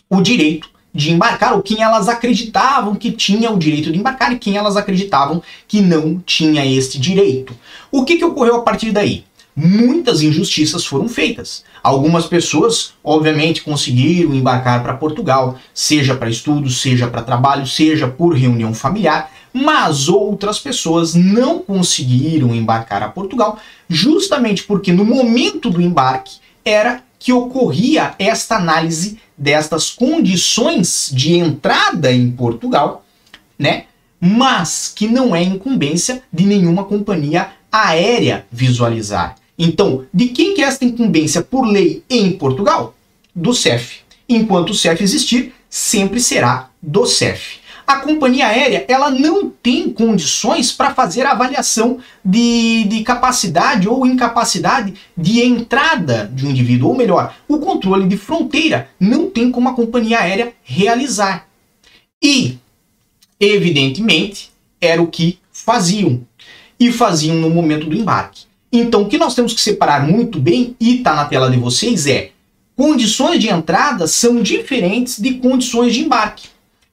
o 0.10 0.22
direito 0.22 0.71
de 0.94 1.12
embarcar, 1.12 1.54
ou 1.54 1.62
quem 1.62 1.82
elas 1.82 2.10
acreditavam 2.10 2.96
que 2.96 3.12
tinha 3.12 3.50
o 3.50 3.58
direito 3.58 3.92
de 3.92 4.00
embarcar 4.00 4.34
e 4.34 4.40
quem 4.40 4.58
elas 4.58 4.76
acreditavam 4.76 5.42
que 5.68 5.82
não 5.82 6.20
tinha 6.26 6.66
este 6.66 7.00
direito. 7.00 7.56
O 7.92 8.04
que, 8.04 8.18
que 8.18 8.26
ocorreu 8.26 8.58
a 8.58 8.62
partir 8.62 8.92
daí? 8.92 9.24
muitas 9.56 10.22
injustiças 10.22 10.86
foram 10.86 11.08
feitas. 11.08 11.64
Algumas 11.84 12.26
pessoas, 12.26 12.94
obviamente, 13.04 13.64
conseguiram 13.64 14.34
embarcar 14.34 14.82
para 14.82 14.94
Portugal, 14.94 15.58
seja 15.74 16.16
para 16.16 16.30
estudos, 16.30 16.82
seja 16.82 17.08
para 17.08 17.22
trabalho, 17.22 17.68
seja 17.68 18.08
por 18.08 18.36
reunião 18.36 18.74
familiar, 18.74 19.32
mas 19.54 20.08
outras 20.08 20.60
pessoas 20.60 21.14
não 21.14 21.60
conseguiram 21.60 22.56
embarcar 22.56 23.04
a 23.04 23.10
Portugal, 23.10 23.60
justamente 23.90 24.64
porque 24.64 24.94
no 24.94 25.04
momento 25.04 25.70
do 25.70 25.82
embarque 25.82 26.38
era 26.64 27.04
que 27.22 27.32
ocorria 27.32 28.16
esta 28.18 28.56
análise 28.56 29.20
destas 29.38 29.92
condições 29.92 31.12
de 31.14 31.38
entrada 31.38 32.12
em 32.12 32.32
Portugal, 32.32 33.06
né? 33.60 33.86
Mas 34.20 34.92
que 34.94 35.08
não 35.08 35.36
é 35.36 35.44
incumbência 35.44 36.24
de 36.34 36.46
nenhuma 36.48 36.84
companhia 36.84 37.52
aérea 37.72 38.48
visualizar. 38.52 39.36
Então, 39.58 40.04
de 40.12 40.30
quem 40.30 40.56
que 40.56 40.64
é 40.64 40.66
esta 40.66 40.84
incumbência 40.84 41.44
por 41.44 41.62
lei 41.62 42.04
em 42.10 42.32
Portugal? 42.32 42.96
Do 43.36 43.54
CEF. 43.54 44.00
Enquanto 44.28 44.72
o 44.72 44.76
CEF 44.76 45.04
existir, 45.04 45.54
sempre 45.70 46.20
será 46.20 46.72
do 46.82 47.06
CEF. 47.06 47.60
A 47.92 47.98
companhia 47.98 48.48
aérea 48.48 48.86
ela 48.88 49.12
não 49.12 49.50
tem 49.50 49.90
condições 49.90 50.72
para 50.72 50.96
fazer 50.96 51.26
avaliação 51.26 52.00
de, 52.24 52.86
de 52.86 53.04
capacidade 53.04 53.86
ou 53.86 54.06
incapacidade 54.06 54.94
de 55.18 55.42
entrada 55.42 56.32
de 56.34 56.46
um 56.46 56.52
indivíduo, 56.52 56.92
ou 56.92 56.96
melhor, 56.96 57.36
o 57.50 57.58
controle 57.58 58.08
de 58.08 58.16
fronteira 58.16 58.88
não 58.98 59.30
tem 59.30 59.52
como 59.52 59.68
a 59.68 59.74
companhia 59.74 60.22
aérea 60.22 60.54
realizar. 60.64 61.50
E, 62.24 62.58
evidentemente, 63.38 64.52
era 64.80 65.02
o 65.02 65.08
que 65.08 65.38
faziam. 65.52 66.22
E 66.80 66.94
faziam 66.94 67.36
no 67.36 67.50
momento 67.50 67.88
do 67.88 67.96
embarque. 67.96 68.46
Então, 68.72 69.02
o 69.02 69.10
que 69.10 69.18
nós 69.18 69.36
temos 69.36 69.54
que 69.54 69.60
separar 69.60 70.08
muito 70.08 70.40
bem, 70.40 70.78
e 70.80 71.00
está 71.00 71.14
na 71.14 71.26
tela 71.26 71.52
de 71.52 71.58
vocês, 71.58 72.08
é 72.08 72.32
condições 72.74 73.42
de 73.42 73.50
entrada 73.50 74.08
são 74.08 74.42
diferentes 74.42 75.20
de 75.20 75.34
condições 75.34 75.94
de 75.94 76.00
embarque. 76.06 76.51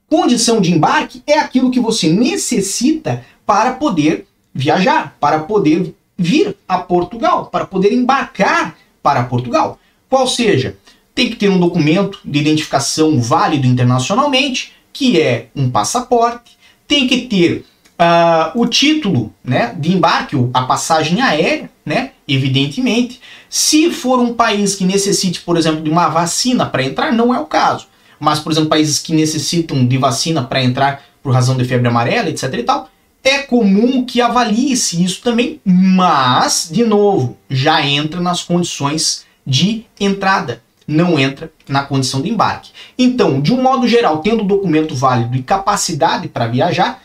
Condição 0.09 0.59
de 0.59 0.73
embarque 0.73 1.21
é 1.27 1.37
aquilo 1.37 1.69
que 1.69 1.79
você 1.79 2.11
necessita 2.11 3.23
para 3.45 3.73
poder 3.73 4.25
viajar, 4.53 5.15
para 5.19 5.39
poder 5.39 5.93
vir 6.17 6.57
a 6.67 6.79
Portugal, 6.79 7.45
para 7.45 7.65
poder 7.65 7.93
embarcar 7.93 8.75
para 9.01 9.23
Portugal. 9.23 9.79
Qual 10.09 10.27
seja, 10.27 10.75
tem 11.13 11.29
que 11.29 11.35
ter 11.35 11.49
um 11.49 11.59
documento 11.59 12.19
de 12.25 12.39
identificação 12.39 13.21
válido 13.21 13.67
internacionalmente, 13.67 14.73
que 14.91 15.21
é 15.21 15.47
um 15.55 15.69
passaporte, 15.69 16.57
tem 16.87 17.07
que 17.07 17.21
ter 17.27 17.65
uh, 17.99 18.59
o 18.59 18.65
título 18.65 19.33
né, 19.43 19.75
de 19.77 19.93
embarque, 19.93 20.35
a 20.53 20.63
passagem 20.63 21.21
aérea, 21.21 21.69
né, 21.85 22.11
evidentemente. 22.27 23.21
Se 23.49 23.91
for 23.91 24.19
um 24.19 24.33
país 24.33 24.75
que 24.75 24.85
necessite, 24.85 25.41
por 25.41 25.57
exemplo, 25.57 25.81
de 25.81 25.89
uma 25.89 26.09
vacina 26.09 26.65
para 26.65 26.83
entrar, 26.83 27.11
não 27.11 27.33
é 27.33 27.39
o 27.39 27.45
caso. 27.45 27.87
Mas, 28.19 28.39
por 28.39 28.51
exemplo, 28.51 28.69
países 28.69 28.99
que 28.99 29.13
necessitam 29.13 29.85
de 29.85 29.97
vacina 29.97 30.43
para 30.43 30.63
entrar 30.63 31.03
por 31.23 31.33
razão 31.33 31.55
de 31.57 31.65
febre 31.65 31.87
amarela, 31.87 32.29
etc 32.29 32.53
e 32.53 32.63
tal, 32.63 32.89
é 33.23 33.39
comum 33.39 34.05
que 34.05 34.21
avalie-se 34.21 35.03
isso 35.03 35.21
também, 35.21 35.59
mas, 35.65 36.69
de 36.71 36.83
novo, 36.83 37.37
já 37.49 37.85
entra 37.85 38.21
nas 38.21 38.41
condições 38.41 39.25
de 39.45 39.85
entrada, 39.99 40.61
não 40.87 41.19
entra 41.19 41.51
na 41.67 41.83
condição 41.83 42.21
de 42.21 42.29
embarque. 42.29 42.71
Então, 42.97 43.41
de 43.41 43.53
um 43.53 43.61
modo 43.61 43.87
geral, 43.87 44.19
tendo 44.19 44.43
documento 44.43 44.95
válido 44.95 45.35
e 45.35 45.43
capacidade 45.43 46.27
para 46.27 46.47
viajar, 46.47 47.03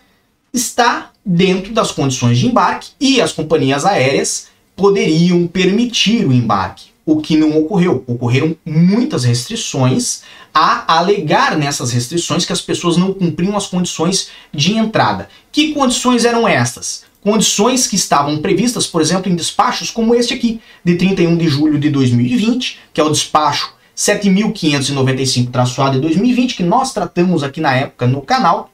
está 0.53 1.11
dentro 1.25 1.73
das 1.73 1.91
condições 1.91 2.39
de 2.39 2.47
embarque 2.47 2.91
e 3.01 3.21
as 3.21 3.33
companhias 3.33 3.85
aéreas 3.85 4.49
poderiam 4.77 5.47
permitir 5.47 6.27
o 6.27 6.33
embarque, 6.33 6.91
o 7.05 7.21
que 7.21 7.37
não 7.37 7.57
ocorreu. 7.59 8.05
Ocorreram 8.07 8.57
muitas 8.65 9.25
restrições 9.25 10.23
a 10.55 10.99
alegar 10.99 11.59
nessas 11.59 11.91
restrições 11.91 12.47
que 12.47 12.53
as 12.53 12.61
pessoas 12.61 12.97
não 12.97 13.13
cumpriam 13.13 13.57
as 13.57 13.67
condições 13.67 14.29
de 14.53 14.75
entrada. 14.75 15.29
Que 15.51 15.75
condições 15.75 16.25
eram 16.25 16.47
estas? 16.47 17.03
Condições 17.21 17.89
que 17.89 17.97
estavam 17.97 18.39
previstas, 18.39 18.87
por 18.87 19.01
exemplo, 19.03 19.33
em 19.33 19.35
despachos 19.35 19.91
como 19.91 20.15
este 20.15 20.33
aqui, 20.35 20.61
de 20.85 20.95
31 20.95 21.37
de 21.37 21.49
julho 21.49 21.81
de 21.81 21.91
2020, 21.91 22.79
que 22.93 23.01
é 23.01 23.05
o 23.05 23.11
despacho 23.11 23.75
7595-A 23.97 25.91
de 25.91 26.01
2020, 26.01 26.55
que 26.55 26.63
nós 26.63 26.93
tratamos 26.93 27.43
aqui 27.43 27.61
na 27.61 27.75
época 27.75 28.07
no 28.07 28.23
canal, 28.23 28.71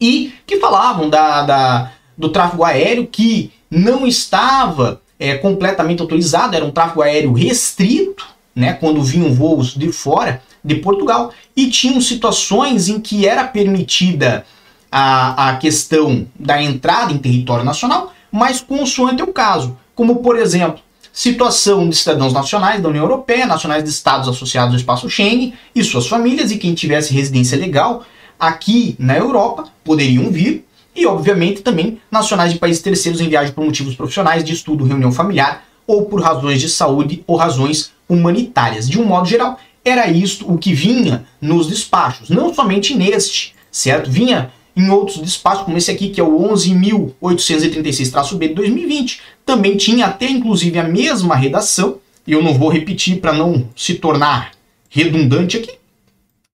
e 0.00 0.34
que 0.46 0.58
falavam 0.58 1.08
da, 1.08 1.42
da 1.42 1.92
do 2.16 2.28
tráfego 2.28 2.64
aéreo 2.64 3.06
que 3.06 3.52
não 3.70 4.06
estava 4.06 5.00
é, 5.18 5.36
completamente 5.36 6.02
autorizado, 6.02 6.56
era 6.56 6.64
um 6.64 6.70
tráfego 6.70 7.02
aéreo 7.02 7.32
restrito, 7.32 8.26
né, 8.54 8.72
quando 8.74 9.02
vinham 9.02 9.32
voos 9.32 9.74
de 9.74 9.92
fora 9.92 10.42
de 10.68 10.76
Portugal, 10.76 11.32
e 11.56 11.68
tinham 11.70 12.00
situações 12.00 12.88
em 12.88 13.00
que 13.00 13.26
era 13.26 13.44
permitida 13.44 14.44
a, 14.92 15.48
a 15.48 15.56
questão 15.56 16.26
da 16.38 16.62
entrada 16.62 17.12
em 17.12 17.18
território 17.18 17.64
nacional, 17.64 18.12
mas 18.30 18.60
consoante 18.60 19.22
o 19.22 19.32
caso, 19.32 19.76
como 19.94 20.16
por 20.16 20.38
exemplo, 20.38 20.80
situação 21.12 21.88
de 21.88 21.96
cidadãos 21.96 22.32
nacionais 22.32 22.80
da 22.80 22.88
União 22.88 23.04
Europeia, 23.04 23.46
nacionais 23.46 23.82
de 23.82 23.90
estados 23.90 24.28
associados 24.28 24.74
ao 24.74 24.78
espaço 24.78 25.10
Schengen 25.10 25.54
e 25.74 25.82
suas 25.82 26.06
famílias, 26.06 26.50
e 26.52 26.58
quem 26.58 26.74
tivesse 26.74 27.12
residência 27.12 27.58
legal 27.58 28.04
aqui 28.38 28.94
na 28.98 29.16
Europa 29.16 29.64
poderiam 29.82 30.30
vir, 30.30 30.64
e 30.94 31.06
obviamente 31.06 31.62
também 31.62 32.00
nacionais 32.10 32.52
de 32.52 32.58
países 32.58 32.82
terceiros 32.82 33.20
em 33.20 33.28
viagem 33.28 33.52
por 33.52 33.64
motivos 33.64 33.96
profissionais, 33.96 34.44
de 34.44 34.52
estudo, 34.52 34.84
reunião 34.84 35.10
familiar 35.10 35.64
ou 35.86 36.04
por 36.04 36.20
razões 36.20 36.60
de 36.60 36.68
saúde 36.68 37.24
ou 37.26 37.36
razões 37.36 37.92
humanitárias. 38.08 38.88
De 38.88 39.00
um 39.00 39.04
modo 39.04 39.26
geral, 39.26 39.58
era 39.84 40.10
isto 40.10 40.50
o 40.50 40.58
que 40.58 40.72
vinha 40.72 41.24
nos 41.40 41.66
despachos, 41.66 42.28
não 42.28 42.52
somente 42.54 42.94
neste, 42.94 43.54
certo? 43.70 44.10
Vinha 44.10 44.52
em 44.76 44.88
outros 44.90 45.18
despachos, 45.18 45.64
como 45.64 45.76
esse 45.76 45.90
aqui, 45.90 46.10
que 46.10 46.20
é 46.20 46.24
o 46.24 46.38
11.836-B 46.50 48.48
de 48.48 48.54
2020. 48.54 49.20
Também 49.44 49.76
tinha 49.76 50.06
até 50.06 50.28
inclusive 50.28 50.78
a 50.78 50.84
mesma 50.84 51.34
redação, 51.34 51.98
eu 52.26 52.42
não 52.42 52.54
vou 52.54 52.68
repetir 52.68 53.20
para 53.20 53.32
não 53.32 53.68
se 53.74 53.94
tornar 53.94 54.52
redundante 54.88 55.56
aqui, 55.56 55.72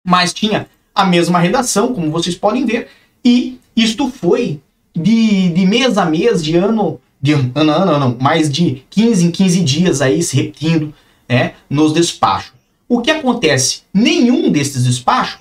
mas 0.02 0.32
tinha 0.32 0.66
a 0.94 1.04
mesma 1.04 1.38
redação, 1.38 1.92
como 1.92 2.10
vocês 2.10 2.34
podem 2.34 2.64
ver, 2.64 2.88
e 3.24 3.58
isto 3.76 4.08
foi 4.08 4.60
de, 4.96 5.50
de 5.50 5.66
mês 5.66 5.98
a 5.98 6.06
mês, 6.06 6.42
de 6.42 6.56
ano, 6.56 7.00
de 7.20 7.32
ano, 7.32 7.52
ano, 7.54 7.72
ano, 7.72 7.98
não, 7.98 8.16
mais 8.20 8.50
de 8.50 8.84
15 8.90 9.26
em 9.26 9.30
15 9.30 9.60
dias 9.60 10.00
aí 10.00 10.22
se 10.22 10.36
repetindo 10.36 10.94
né, 11.28 11.54
nos 11.68 11.92
despachos. 11.92 12.53
O 12.88 13.00
que 13.00 13.10
acontece? 13.10 13.82
Nenhum 13.92 14.50
desses 14.50 14.84
despachos 14.84 15.40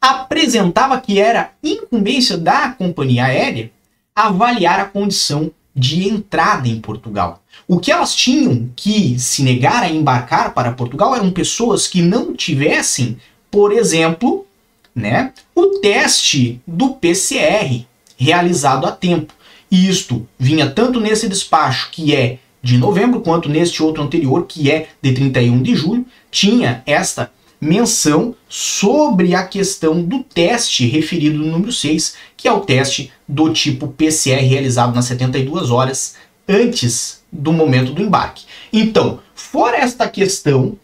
apresentava 0.00 1.00
que 1.00 1.18
era 1.18 1.52
incumbência 1.62 2.36
da 2.36 2.70
companhia 2.70 3.24
aérea 3.24 3.70
avaliar 4.14 4.80
a 4.80 4.84
condição 4.84 5.50
de 5.74 6.08
entrada 6.08 6.68
em 6.68 6.80
Portugal. 6.80 7.42
O 7.66 7.78
que 7.78 7.92
elas 7.92 8.14
tinham 8.14 8.68
que 8.74 9.18
se 9.18 9.42
negar 9.42 9.82
a 9.82 9.90
embarcar 9.90 10.54
para 10.54 10.72
Portugal 10.72 11.14
eram 11.14 11.30
pessoas 11.30 11.86
que 11.86 12.02
não 12.02 12.34
tivessem, 12.34 13.18
por 13.50 13.72
exemplo, 13.72 14.46
né, 14.94 15.32
o 15.54 15.78
teste 15.80 16.60
do 16.66 16.90
PCR 16.94 17.84
realizado 18.16 18.86
a 18.86 18.92
tempo. 18.92 19.32
E 19.70 19.88
isto 19.88 20.26
vinha 20.38 20.68
tanto 20.68 20.98
nesse 20.98 21.28
despacho, 21.28 21.90
que 21.92 22.14
é 22.14 22.38
de 22.60 22.76
novembro, 22.76 23.20
quanto 23.20 23.48
neste 23.48 23.82
outro 23.82 24.02
anterior, 24.02 24.46
que 24.46 24.70
é 24.70 24.88
de 25.00 25.12
31 25.12 25.62
de 25.62 25.76
julho, 25.76 26.04
tinha 26.30 26.82
esta 26.86 27.30
menção 27.60 28.34
sobre 28.48 29.34
a 29.34 29.46
questão 29.46 30.02
do 30.02 30.22
teste 30.22 30.86
referido 30.86 31.38
no 31.38 31.46
número 31.46 31.72
6, 31.72 32.14
que 32.36 32.46
é 32.46 32.52
o 32.52 32.60
teste 32.60 33.12
do 33.26 33.52
tipo 33.52 33.88
PCR 33.88 34.40
realizado 34.42 34.94
nas 34.94 35.06
72 35.06 35.70
horas 35.70 36.14
antes 36.48 37.22
do 37.30 37.52
momento 37.52 37.92
do 37.92 38.02
embarque. 38.02 38.44
Então, 38.72 39.20
fora 39.34 39.78
esta 39.78 40.08
questão 40.08 40.78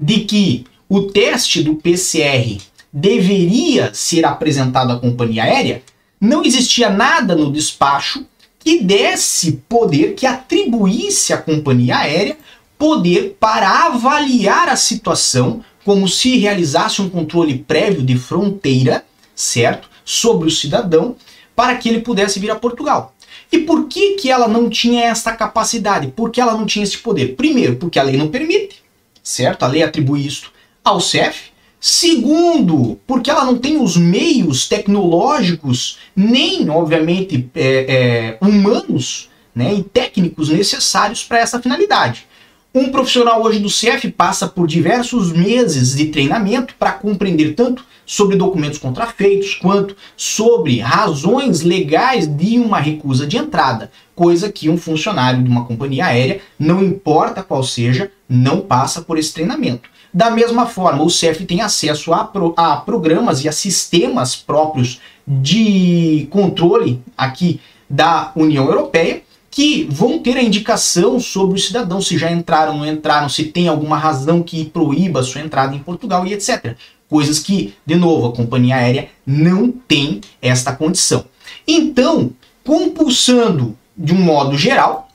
de 0.00 0.20
que 0.20 0.64
o 0.88 1.02
teste 1.02 1.62
do 1.62 1.76
PCR 1.76 2.58
deveria 2.92 3.92
ser 3.92 4.24
apresentado 4.24 4.92
à 4.92 4.98
companhia 4.98 5.44
aérea, 5.44 5.82
não 6.20 6.44
existia 6.44 6.90
nada 6.90 7.34
no 7.34 7.52
despacho 7.52 8.26
que 8.58 8.82
desse 8.82 9.52
poder, 9.68 10.14
que 10.14 10.26
atribuísse 10.26 11.32
à 11.32 11.38
companhia 11.38 11.98
aérea 11.98 12.36
poder 12.80 13.36
para 13.38 13.84
avaliar 13.84 14.70
a 14.70 14.74
situação 14.74 15.62
como 15.84 16.08
se 16.08 16.38
realizasse 16.38 17.02
um 17.02 17.10
controle 17.10 17.58
prévio 17.58 18.02
de 18.02 18.16
fronteira, 18.16 19.04
certo? 19.34 19.90
Sobre 20.02 20.48
o 20.48 20.50
cidadão, 20.50 21.14
para 21.54 21.76
que 21.76 21.90
ele 21.90 22.00
pudesse 22.00 22.40
vir 22.40 22.50
a 22.50 22.56
Portugal. 22.56 23.14
E 23.52 23.58
por 23.58 23.86
que, 23.86 24.14
que 24.14 24.30
ela 24.30 24.48
não 24.48 24.70
tinha 24.70 25.04
essa 25.04 25.32
capacidade? 25.32 26.08
Por 26.08 26.30
que 26.30 26.40
ela 26.40 26.54
não 26.54 26.64
tinha 26.64 26.82
esse 26.82 26.96
poder? 26.96 27.36
Primeiro, 27.36 27.76
porque 27.76 27.98
a 27.98 28.02
lei 28.02 28.16
não 28.16 28.28
permite, 28.28 28.82
certo? 29.22 29.62
A 29.62 29.68
lei 29.68 29.82
atribui 29.82 30.26
isso 30.26 30.50
ao 30.82 31.02
CEF, 31.02 31.50
Segundo, 31.82 33.00
porque 33.06 33.30
ela 33.30 33.42
não 33.42 33.56
tem 33.56 33.80
os 33.80 33.96
meios 33.96 34.68
tecnológicos, 34.68 35.98
nem, 36.14 36.68
obviamente, 36.68 37.48
é, 37.54 38.36
é, 38.42 38.46
humanos, 38.46 39.30
né, 39.54 39.72
e 39.72 39.82
técnicos 39.82 40.50
necessários 40.50 41.24
para 41.24 41.38
essa 41.38 41.58
finalidade. 41.58 42.26
Um 42.72 42.92
profissional 42.92 43.42
hoje 43.42 43.58
do 43.58 43.68
CF 43.68 44.12
passa 44.12 44.46
por 44.46 44.64
diversos 44.64 45.32
meses 45.32 45.96
de 45.96 46.06
treinamento 46.06 46.76
para 46.78 46.92
compreender 46.92 47.54
tanto 47.54 47.84
sobre 48.06 48.36
documentos 48.36 48.78
contrafeitos 48.78 49.56
quanto 49.56 49.96
sobre 50.16 50.78
razões 50.78 51.62
legais 51.62 52.28
de 52.28 52.60
uma 52.60 52.78
recusa 52.78 53.26
de 53.26 53.36
entrada, 53.36 53.90
coisa 54.14 54.52
que 54.52 54.70
um 54.70 54.78
funcionário 54.78 55.42
de 55.42 55.50
uma 55.50 55.64
companhia 55.64 56.06
aérea, 56.06 56.40
não 56.56 56.80
importa 56.80 57.42
qual 57.42 57.64
seja, 57.64 58.08
não 58.28 58.60
passa 58.60 59.02
por 59.02 59.18
esse 59.18 59.34
treinamento. 59.34 59.90
Da 60.14 60.30
mesma 60.30 60.64
forma, 60.64 61.02
o 61.02 61.08
CF 61.08 61.44
tem 61.46 61.62
acesso 61.62 62.12
a, 62.12 62.24
pro, 62.24 62.54
a 62.56 62.76
programas 62.76 63.42
e 63.42 63.48
a 63.48 63.52
sistemas 63.52 64.36
próprios 64.36 65.00
de 65.26 66.28
controle 66.30 67.02
aqui 67.18 67.60
da 67.88 68.30
União 68.36 68.66
Europeia 68.66 69.22
que 69.50 69.84
vão 69.90 70.18
ter 70.20 70.36
a 70.36 70.42
indicação 70.42 71.18
sobre 71.18 71.56
os 71.56 71.66
cidadãos, 71.66 72.06
se 72.06 72.16
já 72.16 72.30
entraram, 72.30 72.78
não 72.78 72.86
entraram, 72.86 73.28
se 73.28 73.44
tem 73.44 73.66
alguma 73.66 73.98
razão 73.98 74.42
que 74.42 74.64
proíba 74.64 75.20
a 75.20 75.24
sua 75.24 75.40
entrada 75.40 75.74
em 75.74 75.80
Portugal 75.80 76.26
e 76.26 76.32
etc. 76.32 76.76
Coisas 77.08 77.40
que, 77.40 77.74
de 77.84 77.96
novo, 77.96 78.28
a 78.28 78.32
companhia 78.32 78.76
aérea 78.76 79.08
não 79.26 79.72
tem 79.72 80.20
esta 80.40 80.72
condição. 80.72 81.24
Então, 81.66 82.30
compulsando 82.64 83.76
de 83.96 84.14
um 84.14 84.22
modo 84.22 84.56
geral, 84.56 85.08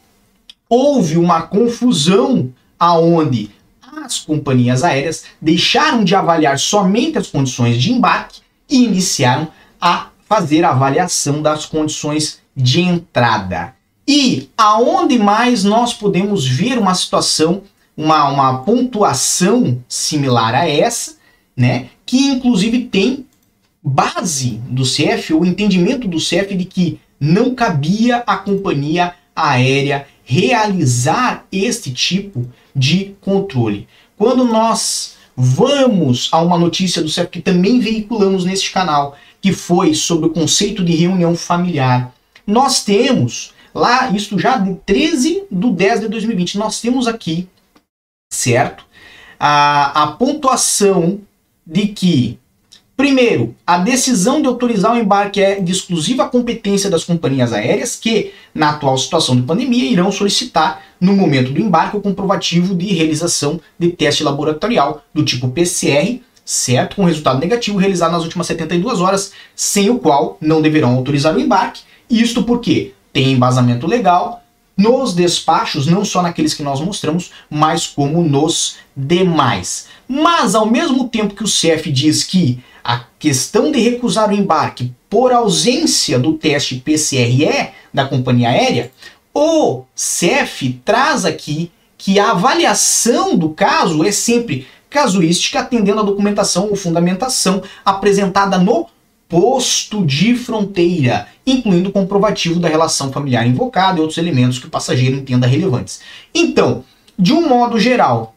houve 0.70 1.18
uma 1.18 1.44
confusão 1.44 2.51
aonde 2.77 3.50
as 4.04 4.20
companhias 4.20 4.84
aéreas 4.84 5.24
deixaram 5.42 6.04
de 6.04 6.13
avaliar 6.13 6.60
somente 6.60 7.18
as 7.18 7.27
condições 7.27 7.82
de 7.82 7.94
embarque 7.94 8.42
e 8.70 8.84
iniciaram 8.84 9.48
a 9.80 10.10
fazer 10.27 10.65
a 10.65 10.72
avaliação 10.72 11.42
das 11.42 11.65
condições 11.65 12.42
de 12.56 12.82
entrada. 12.82 13.75
E 14.07 14.50
aonde 14.57 15.17
mais 15.17 15.63
nós 15.63 15.93
podemos 15.93 16.47
ver 16.47 16.77
uma 16.77 16.93
situação, 16.93 17.63
uma, 17.97 18.29
uma 18.29 18.57
pontuação 18.59 19.81
similar 19.88 20.53
a 20.53 20.69
essa, 20.69 21.17
né? 21.55 21.89
Que 22.05 22.27
inclusive 22.27 22.85
tem 22.85 23.25
base 23.83 24.62
do 24.69 24.83
CF, 24.83 25.33
o 25.33 25.45
entendimento 25.45 26.07
do 26.07 26.17
CF 26.17 26.55
de 26.55 26.65
que 26.65 27.00
não 27.19 27.55
cabia 27.55 28.17
à 28.27 28.38
companhia 28.38 29.13
aérea 29.35 30.07
realizar 30.24 31.45
este 31.51 31.91
tipo 31.91 32.47
de 32.75 33.15
controle. 33.21 33.88
Quando 34.17 34.43
nós 34.43 35.15
vamos 35.35 36.29
a 36.31 36.41
uma 36.41 36.57
notícia 36.57 37.01
do 37.01 37.09
CF 37.09 37.27
que 37.27 37.41
também 37.41 37.79
veiculamos 37.79 38.45
neste 38.45 38.71
canal, 38.71 39.15
que 39.41 39.51
foi 39.51 39.93
sobre 39.93 40.27
o 40.27 40.31
conceito 40.31 40.83
de 40.83 40.95
reunião 40.95 41.35
familiar, 41.35 42.13
nós 42.47 42.83
temos 42.83 43.53
Lá, 43.75 44.10
isso 44.10 44.39
já 44.39 44.55
de 44.55 44.74
13 44.86 45.48
de 45.51 45.72
10 45.72 46.00
de 46.00 46.08
2020, 46.08 46.58
nós 46.58 46.79
temos 46.79 47.10
aqui, 47.10 47.50
certo? 48.32 48.86
A, 49.38 50.03
a 50.03 50.08
pontuação 50.13 51.20
de 51.67 51.88
que, 51.88 52.39
primeiro, 52.96 53.53
a 53.67 53.77
decisão 53.77 54.41
de 54.41 54.48
autorizar 54.48 54.94
o 54.94 54.98
embarque 54.98 55.41
é 55.41 55.60
de 55.60 55.74
exclusiva 55.74 56.29
competência 56.29 56.89
das 56.89 57.03
companhias 57.03 57.51
aéreas 57.51 57.98
que, 57.98 58.32
na 58.53 58.70
atual 58.70 58.98
situação 58.98 59.36
de 59.36 59.41
pandemia, 59.41 59.91
irão 59.91 60.10
solicitar, 60.10 60.82
no 61.01 61.13
momento 61.13 61.51
do 61.51 61.60
embarque, 61.60 61.98
o 61.98 62.01
comprovativo 62.01 62.74
de 62.74 62.94
realização 62.94 63.60
de 63.77 63.89
teste 63.89 64.24
laboratorial 64.24 65.03
do 65.13 65.25
tipo 65.25 65.50
PCR, 65.50 66.22
certo? 66.46 66.96
Com 66.96 67.03
resultado 67.03 67.41
negativo 67.41 67.77
realizado 67.77 68.13
nas 68.13 68.24
últimas 68.24 68.48
72 68.48 69.01
horas, 69.01 69.34
sem 69.53 69.89
o 69.89 70.00
qual 70.00 70.38
não 70.39 70.62
deverão 70.62 70.96
autorizar 70.96 71.36
o 71.36 71.41
embarque. 71.41 71.82
Isto 72.10 72.44
porque 72.44 72.94
tem 73.15 73.31
embasamento 73.31 73.88
legal 73.88 74.43
nos 74.75 75.13
despachos, 75.13 75.88
não 75.88 76.03
só 76.03 76.22
naqueles 76.22 76.53
que 76.53 76.62
nós 76.62 76.81
mostramos, 76.81 77.31
mas 77.50 77.88
como 77.88 78.22
nos 78.22 78.75
demais. 78.93 79.88
Mas 80.05 80.53
ao 80.53 80.65
mesmo 80.65 81.07
tempo 81.07 81.34
que 81.34 81.41
o 81.41 81.48
CF 81.48 81.89
diz 81.93 82.25
que 82.25 82.61
a 82.83 83.05
questão 83.18 83.72
de 83.72 83.79
recusar 83.79 84.29
o 84.29 84.33
embarque 84.33 84.92
por 85.09 85.31
ausência 85.31 86.20
do 86.20 86.33
teste 86.33 86.75
PCRE 86.75 87.70
da 87.94 88.05
companhia 88.05 88.50
aérea, 88.50 88.92
o 89.33 89.83
CF 89.96 90.81
traz 90.83 91.24
aqui 91.24 91.72
que 91.98 92.20
a 92.20 92.31
avaliação 92.31 93.37
do 93.37 93.51
caso 93.51 94.03
é 94.03 94.11
sempre 94.11 94.68
casuística 94.90 95.61
atendendo 95.61 96.01
a 96.01 96.03
documentação 96.03 96.68
ou 96.68 96.75
fundamentação 96.75 97.63
apresentada 97.85 98.57
no 98.57 98.87
posto 99.27 100.05
de 100.05 100.35
fronteira, 100.35 101.27
incluindo 101.46 101.90
o 101.90 101.92
comprovativo 101.92 102.59
da 102.59 102.68
relação 102.68 103.11
familiar 103.11 103.48
invocada 103.48 103.98
e 103.98 104.01
outros 104.01 104.18
elementos 104.18 104.59
que 104.59 104.68
o 104.68 104.70
passageiro 104.70 105.16
entenda 105.16 105.48
relevantes. 105.48 106.01
Então, 106.33 106.83
de 107.18 107.33
um 107.33 107.48
modo 107.48 107.79
geral, 107.79 108.35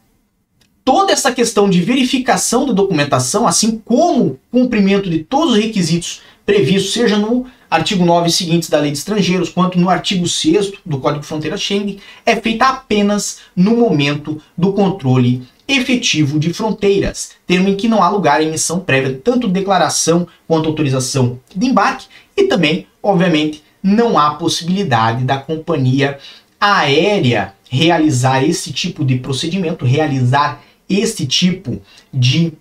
toda 0.84 1.12
essa 1.12 1.32
questão 1.32 1.68
de 1.68 1.80
verificação 1.82 2.64
da 2.64 2.72
documentação, 2.72 3.46
assim 3.46 3.80
como 3.84 4.38
cumprimento 4.50 5.10
de 5.10 5.18
todos 5.18 5.54
os 5.54 5.60
requisitos 5.60 6.22
previstos, 6.46 6.94
seja 6.94 7.18
no 7.18 7.44
artigo 7.70 8.04
9 8.04 8.30
seguintes 8.30 8.70
da 8.70 8.80
Lei 8.80 8.90
de 8.90 8.96
Estrangeiros, 8.96 9.50
quanto 9.50 9.78
no 9.78 9.90
artigo 9.90 10.26
6 10.26 10.72
do 10.86 10.98
Código 10.98 11.20
de 11.20 11.26
Fronteira 11.26 11.58
Schengen, 11.58 11.98
é 12.24 12.36
feita 12.36 12.66
apenas 12.66 13.40
no 13.54 13.76
momento 13.76 14.40
do 14.56 14.72
controle 14.72 15.46
efetivo 15.68 16.38
de 16.38 16.52
fronteiras, 16.52 17.32
termo 17.46 17.68
em 17.68 17.76
que 17.76 17.86
não 17.86 18.02
há 18.02 18.08
lugar 18.08 18.40
à 18.40 18.42
emissão 18.42 18.80
prévia 18.80 19.20
tanto 19.22 19.46
de 19.46 19.52
declaração 19.52 20.26
quanto 20.46 20.68
autorização 20.68 21.38
de 21.54 21.66
embarque 21.66 22.06
e 22.34 22.44
também, 22.44 22.86
obviamente, 23.02 23.62
não 23.82 24.18
há 24.18 24.34
possibilidade 24.34 25.24
da 25.24 25.36
companhia 25.36 26.18
aérea 26.58 27.54
realizar 27.70 28.42
esse 28.42 28.72
tipo 28.72 29.04
de 29.04 29.18
procedimento, 29.18 29.84
realizar 29.84 30.62
esse 30.88 31.26
tipo 31.26 31.82
de 32.12 32.52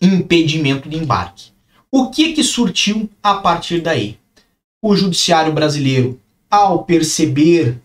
impedimento 0.00 0.88
de 0.88 0.98
embarque. 0.98 1.46
O 1.90 2.10
que 2.10 2.34
que 2.34 2.42
surtiu 2.42 3.08
a 3.22 3.36
partir 3.36 3.80
daí? 3.80 4.18
O 4.82 4.94
judiciário 4.94 5.52
brasileiro, 5.52 6.20
ao 6.50 6.84
perceber 6.84 7.80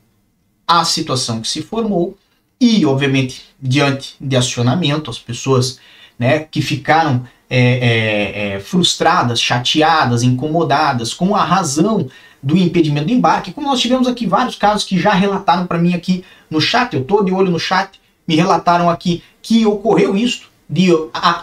a 0.67 0.83
situação 0.83 1.41
que 1.41 1.47
se 1.47 1.61
formou, 1.61 2.17
e, 2.62 2.86
obviamente, 2.86 3.41
diante 3.60 4.13
de 4.21 4.38
acionamento, 4.38 5.10
as 5.10 5.17
pessoas 5.17 5.80
né, 6.19 6.39
que 6.39 6.62
ficaram 6.62 7.26
é, 7.50 7.60
é, 7.60 8.54
é, 8.54 8.60
frustradas, 8.60 9.41
chateadas, 9.41 10.21
incomodadas 10.21 11.12
com 11.12 11.36
a 11.36 11.43
razão 11.43 12.08
do 12.41 12.56
impedimento 12.56 13.08
do 13.08 13.13
embarque, 13.13 13.52
como 13.52 13.67
nós 13.67 13.82
tivemos 13.82 14.08
aqui 14.08 14.28
vários 14.28 14.56
casos 14.56 14.84
que 14.84 15.00
já 15.00 15.12
relataram 15.12 15.65
para 15.65 15.80
mim 15.80 15.95
aqui 15.95 16.24
no 16.52 16.62
chat, 16.62 16.93
eu 16.93 17.02
estou 17.02 17.26
de 17.26 17.32
olho 17.32 17.50
no 17.50 17.60
chat, 17.60 18.00
me 18.28 18.36
relataram 18.36 18.89
aqui 18.89 19.24
que 19.41 19.65
ocorreu 19.65 20.15
isso, 20.15 20.50
de 20.69 20.89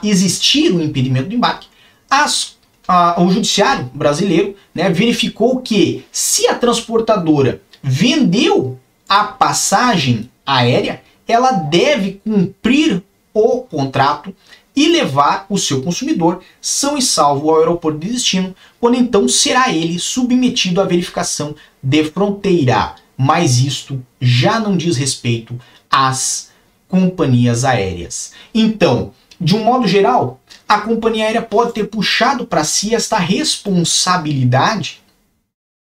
existir 0.05 0.71
o 0.71 0.77
um 0.77 0.81
impedimento 0.81 1.29
do 1.29 1.35
embarque. 1.35 1.67
As, 2.09 2.57
a, 2.87 3.21
o 3.21 3.29
judiciário 3.31 3.91
brasileiro 3.93 4.55
né, 4.73 4.89
verificou 4.89 5.61
que 5.61 6.05
se 6.13 6.47
a 6.47 6.55
transportadora 6.55 7.61
vendeu 7.83 8.79
a 9.09 9.25
passagem 9.25 10.31
aérea, 10.47 11.03
ela 11.29 11.53
deve 11.53 12.21
cumprir 12.25 13.03
o 13.35 13.61
contrato 13.61 14.35
e 14.75 14.89
levar 14.89 15.47
o 15.49 15.59
seu 15.59 15.83
consumidor 15.83 16.41
são 16.61 16.97
e 16.97 17.03
salvo 17.03 17.51
ao 17.51 17.59
aeroporto 17.59 17.99
de 17.99 18.13
destino, 18.13 18.55
quando 18.81 18.97
então 18.97 19.29
será 19.29 19.73
ele 19.73 19.99
submetido 19.99 20.81
à 20.81 20.85
verificação 20.85 21.55
de 21.83 22.05
fronteira. 22.05 22.95
Mas 23.17 23.59
isto 23.59 24.01
já 24.21 24.59
não 24.59 24.77
diz 24.77 24.97
respeito 24.97 25.61
às 25.91 26.51
companhias 26.89 27.65
aéreas. 27.65 28.33
Então, 28.55 29.13
de 29.41 29.55
um 29.55 29.65
modo 29.65 29.87
geral, 29.87 30.41
a 30.69 30.81
companhia 30.81 31.25
aérea 31.27 31.43
pode 31.43 31.73
ter 31.73 31.89
puxado 31.89 32.47
para 32.47 32.65
si 32.65 32.95
esta 32.95 33.19
responsabilidade 33.19 35.01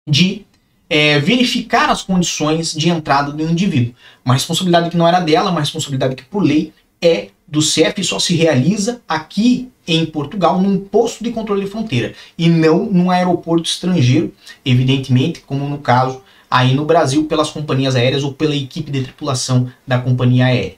de 0.08 0.46
é, 0.88 1.18
verificar 1.18 1.90
as 1.90 2.02
condições 2.02 2.72
de 2.72 2.88
entrada 2.88 3.32
do 3.32 3.42
indivíduo. 3.42 3.94
Uma 4.24 4.34
responsabilidade 4.34 4.90
que 4.90 4.96
não 4.96 5.08
era 5.08 5.20
dela, 5.20 5.50
uma 5.50 5.60
responsabilidade 5.60 6.14
que, 6.14 6.24
por 6.24 6.42
lei, 6.42 6.72
é 7.00 7.28
do 7.46 7.60
CEF 7.60 8.00
e 8.00 8.04
só 8.04 8.18
se 8.18 8.34
realiza 8.34 9.00
aqui 9.08 9.70
em 9.86 10.06
Portugal, 10.06 10.60
num 10.60 10.78
posto 10.78 11.22
de 11.22 11.30
controle 11.30 11.64
de 11.64 11.70
fronteira, 11.70 12.14
e 12.38 12.48
não 12.48 12.86
num 12.86 13.10
aeroporto 13.10 13.68
estrangeiro, 13.68 14.32
evidentemente, 14.64 15.40
como 15.40 15.68
no 15.68 15.78
caso 15.78 16.22
aí 16.50 16.74
no 16.74 16.84
Brasil, 16.84 17.24
pelas 17.24 17.50
companhias 17.50 17.96
aéreas 17.96 18.24
ou 18.24 18.32
pela 18.32 18.56
equipe 18.56 18.90
de 18.90 19.02
tripulação 19.02 19.70
da 19.86 19.98
companhia 19.98 20.46
aérea. 20.46 20.76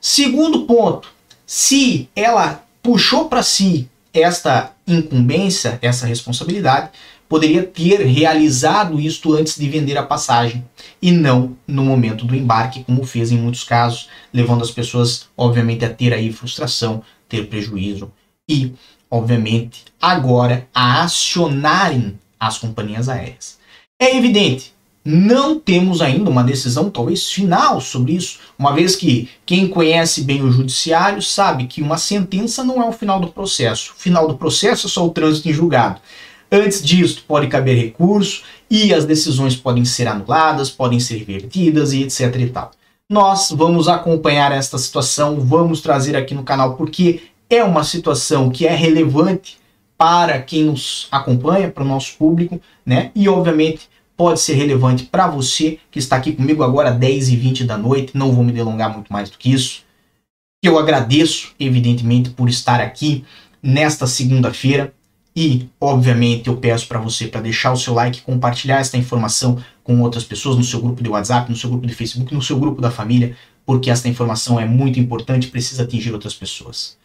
Segundo 0.00 0.64
ponto, 0.64 1.08
se 1.46 2.08
ela 2.14 2.64
puxou 2.82 3.26
para 3.26 3.42
si 3.42 3.88
esta 4.12 4.72
incumbência, 4.86 5.78
essa 5.82 6.06
responsabilidade, 6.06 6.90
poderia 7.28 7.62
ter 7.62 8.04
realizado 8.04 9.00
isto 9.00 9.32
antes 9.32 9.58
de 9.58 9.66
vender 9.68 9.96
a 9.96 10.02
passagem 10.02 10.62
e 11.00 11.10
não 11.10 11.56
no 11.66 11.82
momento 11.82 12.26
do 12.26 12.36
embarque, 12.36 12.84
como 12.84 13.04
fez 13.04 13.32
em 13.32 13.38
muitos 13.38 13.64
casos, 13.64 14.08
levando 14.32 14.62
as 14.62 14.70
pessoas, 14.70 15.28
obviamente, 15.36 15.84
a 15.84 15.88
ter 15.88 16.12
aí 16.12 16.30
frustração, 16.30 17.02
ter 17.28 17.46
prejuízo 17.48 18.12
e, 18.46 18.74
obviamente, 19.10 19.84
agora 20.00 20.68
a 20.74 21.02
acionarem 21.02 22.18
as 22.38 22.58
companhias 22.58 23.08
aéreas. 23.08 23.58
É 23.98 24.14
evidente 24.16 24.74
não 25.04 25.58
temos 25.58 26.00
ainda 26.00 26.30
uma 26.30 26.44
decisão 26.44 26.88
talvez 26.88 27.30
final 27.30 27.80
sobre 27.80 28.12
isso, 28.12 28.38
uma 28.58 28.72
vez 28.72 28.94
que 28.94 29.28
quem 29.44 29.66
conhece 29.66 30.22
bem 30.22 30.42
o 30.42 30.52
judiciário 30.52 31.20
sabe 31.20 31.66
que 31.66 31.82
uma 31.82 31.98
sentença 31.98 32.62
não 32.62 32.80
é 32.80 32.88
o 32.88 32.92
final 32.92 33.18
do 33.18 33.28
processo. 33.28 33.92
O 33.96 34.00
final 34.00 34.28
do 34.28 34.36
processo 34.36 34.86
é 34.86 34.90
só 34.90 35.04
o 35.04 35.10
trânsito 35.10 35.48
em 35.48 35.52
julgado. 35.52 36.00
Antes 36.50 36.82
disso, 36.82 37.24
pode 37.26 37.48
caber 37.48 37.76
recurso 37.76 38.42
e 38.70 38.94
as 38.94 39.04
decisões 39.04 39.56
podem 39.56 39.84
ser 39.84 40.06
anuladas, 40.06 40.70
podem 40.70 41.00
ser 41.00 41.16
revertidas 41.16 41.92
e 41.92 42.02
etc 42.02 42.36
e 42.36 42.46
tal. 42.48 42.70
Nós 43.10 43.50
vamos 43.50 43.88
acompanhar 43.88 44.52
esta 44.52 44.78
situação, 44.78 45.40
vamos 45.40 45.80
trazer 45.80 46.16
aqui 46.16 46.34
no 46.34 46.44
canal 46.44 46.76
porque 46.76 47.22
é 47.50 47.64
uma 47.64 47.84
situação 47.84 48.50
que 48.50 48.66
é 48.66 48.74
relevante 48.74 49.58
para 49.98 50.40
quem 50.40 50.64
nos 50.64 51.08
acompanha, 51.10 51.70
para 51.70 51.84
o 51.84 51.86
nosso 51.86 52.16
público, 52.16 52.60
né? 52.84 53.10
E 53.14 53.28
obviamente 53.28 53.88
pode 54.16 54.40
ser 54.40 54.54
relevante 54.54 55.04
para 55.04 55.26
você 55.26 55.78
que 55.90 55.98
está 55.98 56.16
aqui 56.16 56.32
comigo 56.32 56.62
agora 56.62 56.90
10 56.90 57.30
e 57.30 57.36
20 57.36 57.64
da 57.64 57.76
noite. 57.76 58.16
Não 58.16 58.32
vou 58.32 58.44
me 58.44 58.52
delongar 58.52 58.92
muito 58.92 59.12
mais 59.12 59.30
do 59.30 59.38
que 59.38 59.52
isso. 59.52 59.82
Eu 60.62 60.78
agradeço, 60.78 61.52
evidentemente, 61.58 62.30
por 62.30 62.48
estar 62.48 62.80
aqui 62.80 63.24
nesta 63.62 64.06
segunda-feira. 64.06 64.94
E, 65.34 65.68
obviamente, 65.80 66.48
eu 66.48 66.56
peço 66.58 66.86
para 66.86 67.00
você 67.00 67.26
para 67.26 67.40
deixar 67.40 67.72
o 67.72 67.76
seu 67.76 67.94
like, 67.94 68.20
compartilhar 68.20 68.78
esta 68.78 68.98
informação 68.98 69.62
com 69.82 70.00
outras 70.02 70.24
pessoas 70.24 70.56
no 70.56 70.62
seu 70.62 70.80
grupo 70.80 71.02
de 71.02 71.08
WhatsApp, 71.08 71.50
no 71.50 71.56
seu 71.56 71.70
grupo 71.70 71.86
de 71.86 71.94
Facebook, 71.94 72.34
no 72.34 72.42
seu 72.42 72.58
grupo 72.58 72.82
da 72.82 72.90
família, 72.90 73.34
porque 73.64 73.90
esta 73.90 74.08
informação 74.08 74.60
é 74.60 74.66
muito 74.66 75.00
importante 75.00 75.46
e 75.46 75.50
precisa 75.50 75.84
atingir 75.84 76.12
outras 76.12 76.34
pessoas. 76.34 76.98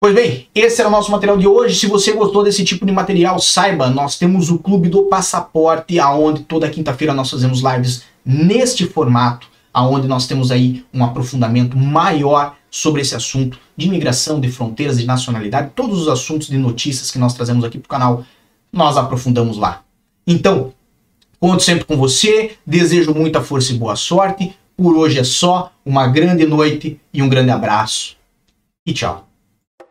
Pois 0.00 0.14
bem, 0.14 0.46
esse 0.54 0.80
era 0.80 0.88
o 0.88 0.92
nosso 0.92 1.10
material 1.10 1.36
de 1.36 1.48
hoje. 1.48 1.74
Se 1.74 1.88
você 1.88 2.12
gostou 2.12 2.44
desse 2.44 2.64
tipo 2.64 2.86
de 2.86 2.92
material, 2.92 3.40
saiba, 3.40 3.90
nós 3.90 4.16
temos 4.16 4.48
o 4.48 4.56
Clube 4.56 4.88
do 4.88 5.06
Passaporte, 5.06 5.98
aonde 5.98 6.44
toda 6.44 6.70
quinta-feira 6.70 7.12
nós 7.12 7.28
fazemos 7.28 7.62
lives 7.62 8.04
neste 8.24 8.86
formato, 8.86 9.48
aonde 9.74 10.06
nós 10.06 10.28
temos 10.28 10.52
aí 10.52 10.84
um 10.94 11.04
aprofundamento 11.04 11.76
maior 11.76 12.54
sobre 12.70 13.02
esse 13.02 13.16
assunto 13.16 13.58
de 13.76 13.88
imigração, 13.88 14.38
de 14.38 14.48
fronteiras, 14.48 14.98
de 14.98 15.04
nacionalidade, 15.04 15.72
todos 15.74 16.02
os 16.02 16.08
assuntos 16.08 16.46
de 16.46 16.58
notícias 16.58 17.10
que 17.10 17.18
nós 17.18 17.34
trazemos 17.34 17.64
aqui 17.64 17.78
para 17.78 17.86
o 17.86 17.88
canal, 17.88 18.24
nós 18.72 18.96
aprofundamos 18.96 19.56
lá. 19.58 19.82
Então, 20.24 20.72
conto 21.40 21.64
sempre 21.64 21.84
com 21.84 21.96
você, 21.96 22.52
desejo 22.64 23.12
muita 23.14 23.42
força 23.42 23.72
e 23.72 23.76
boa 23.76 23.96
sorte. 23.96 24.54
Por 24.76 24.96
hoje 24.96 25.18
é 25.18 25.24
só, 25.24 25.72
uma 25.84 26.06
grande 26.06 26.46
noite 26.46 27.00
e 27.12 27.20
um 27.20 27.28
grande 27.28 27.50
abraço. 27.50 28.16
E 28.86 28.92
tchau. 28.92 29.27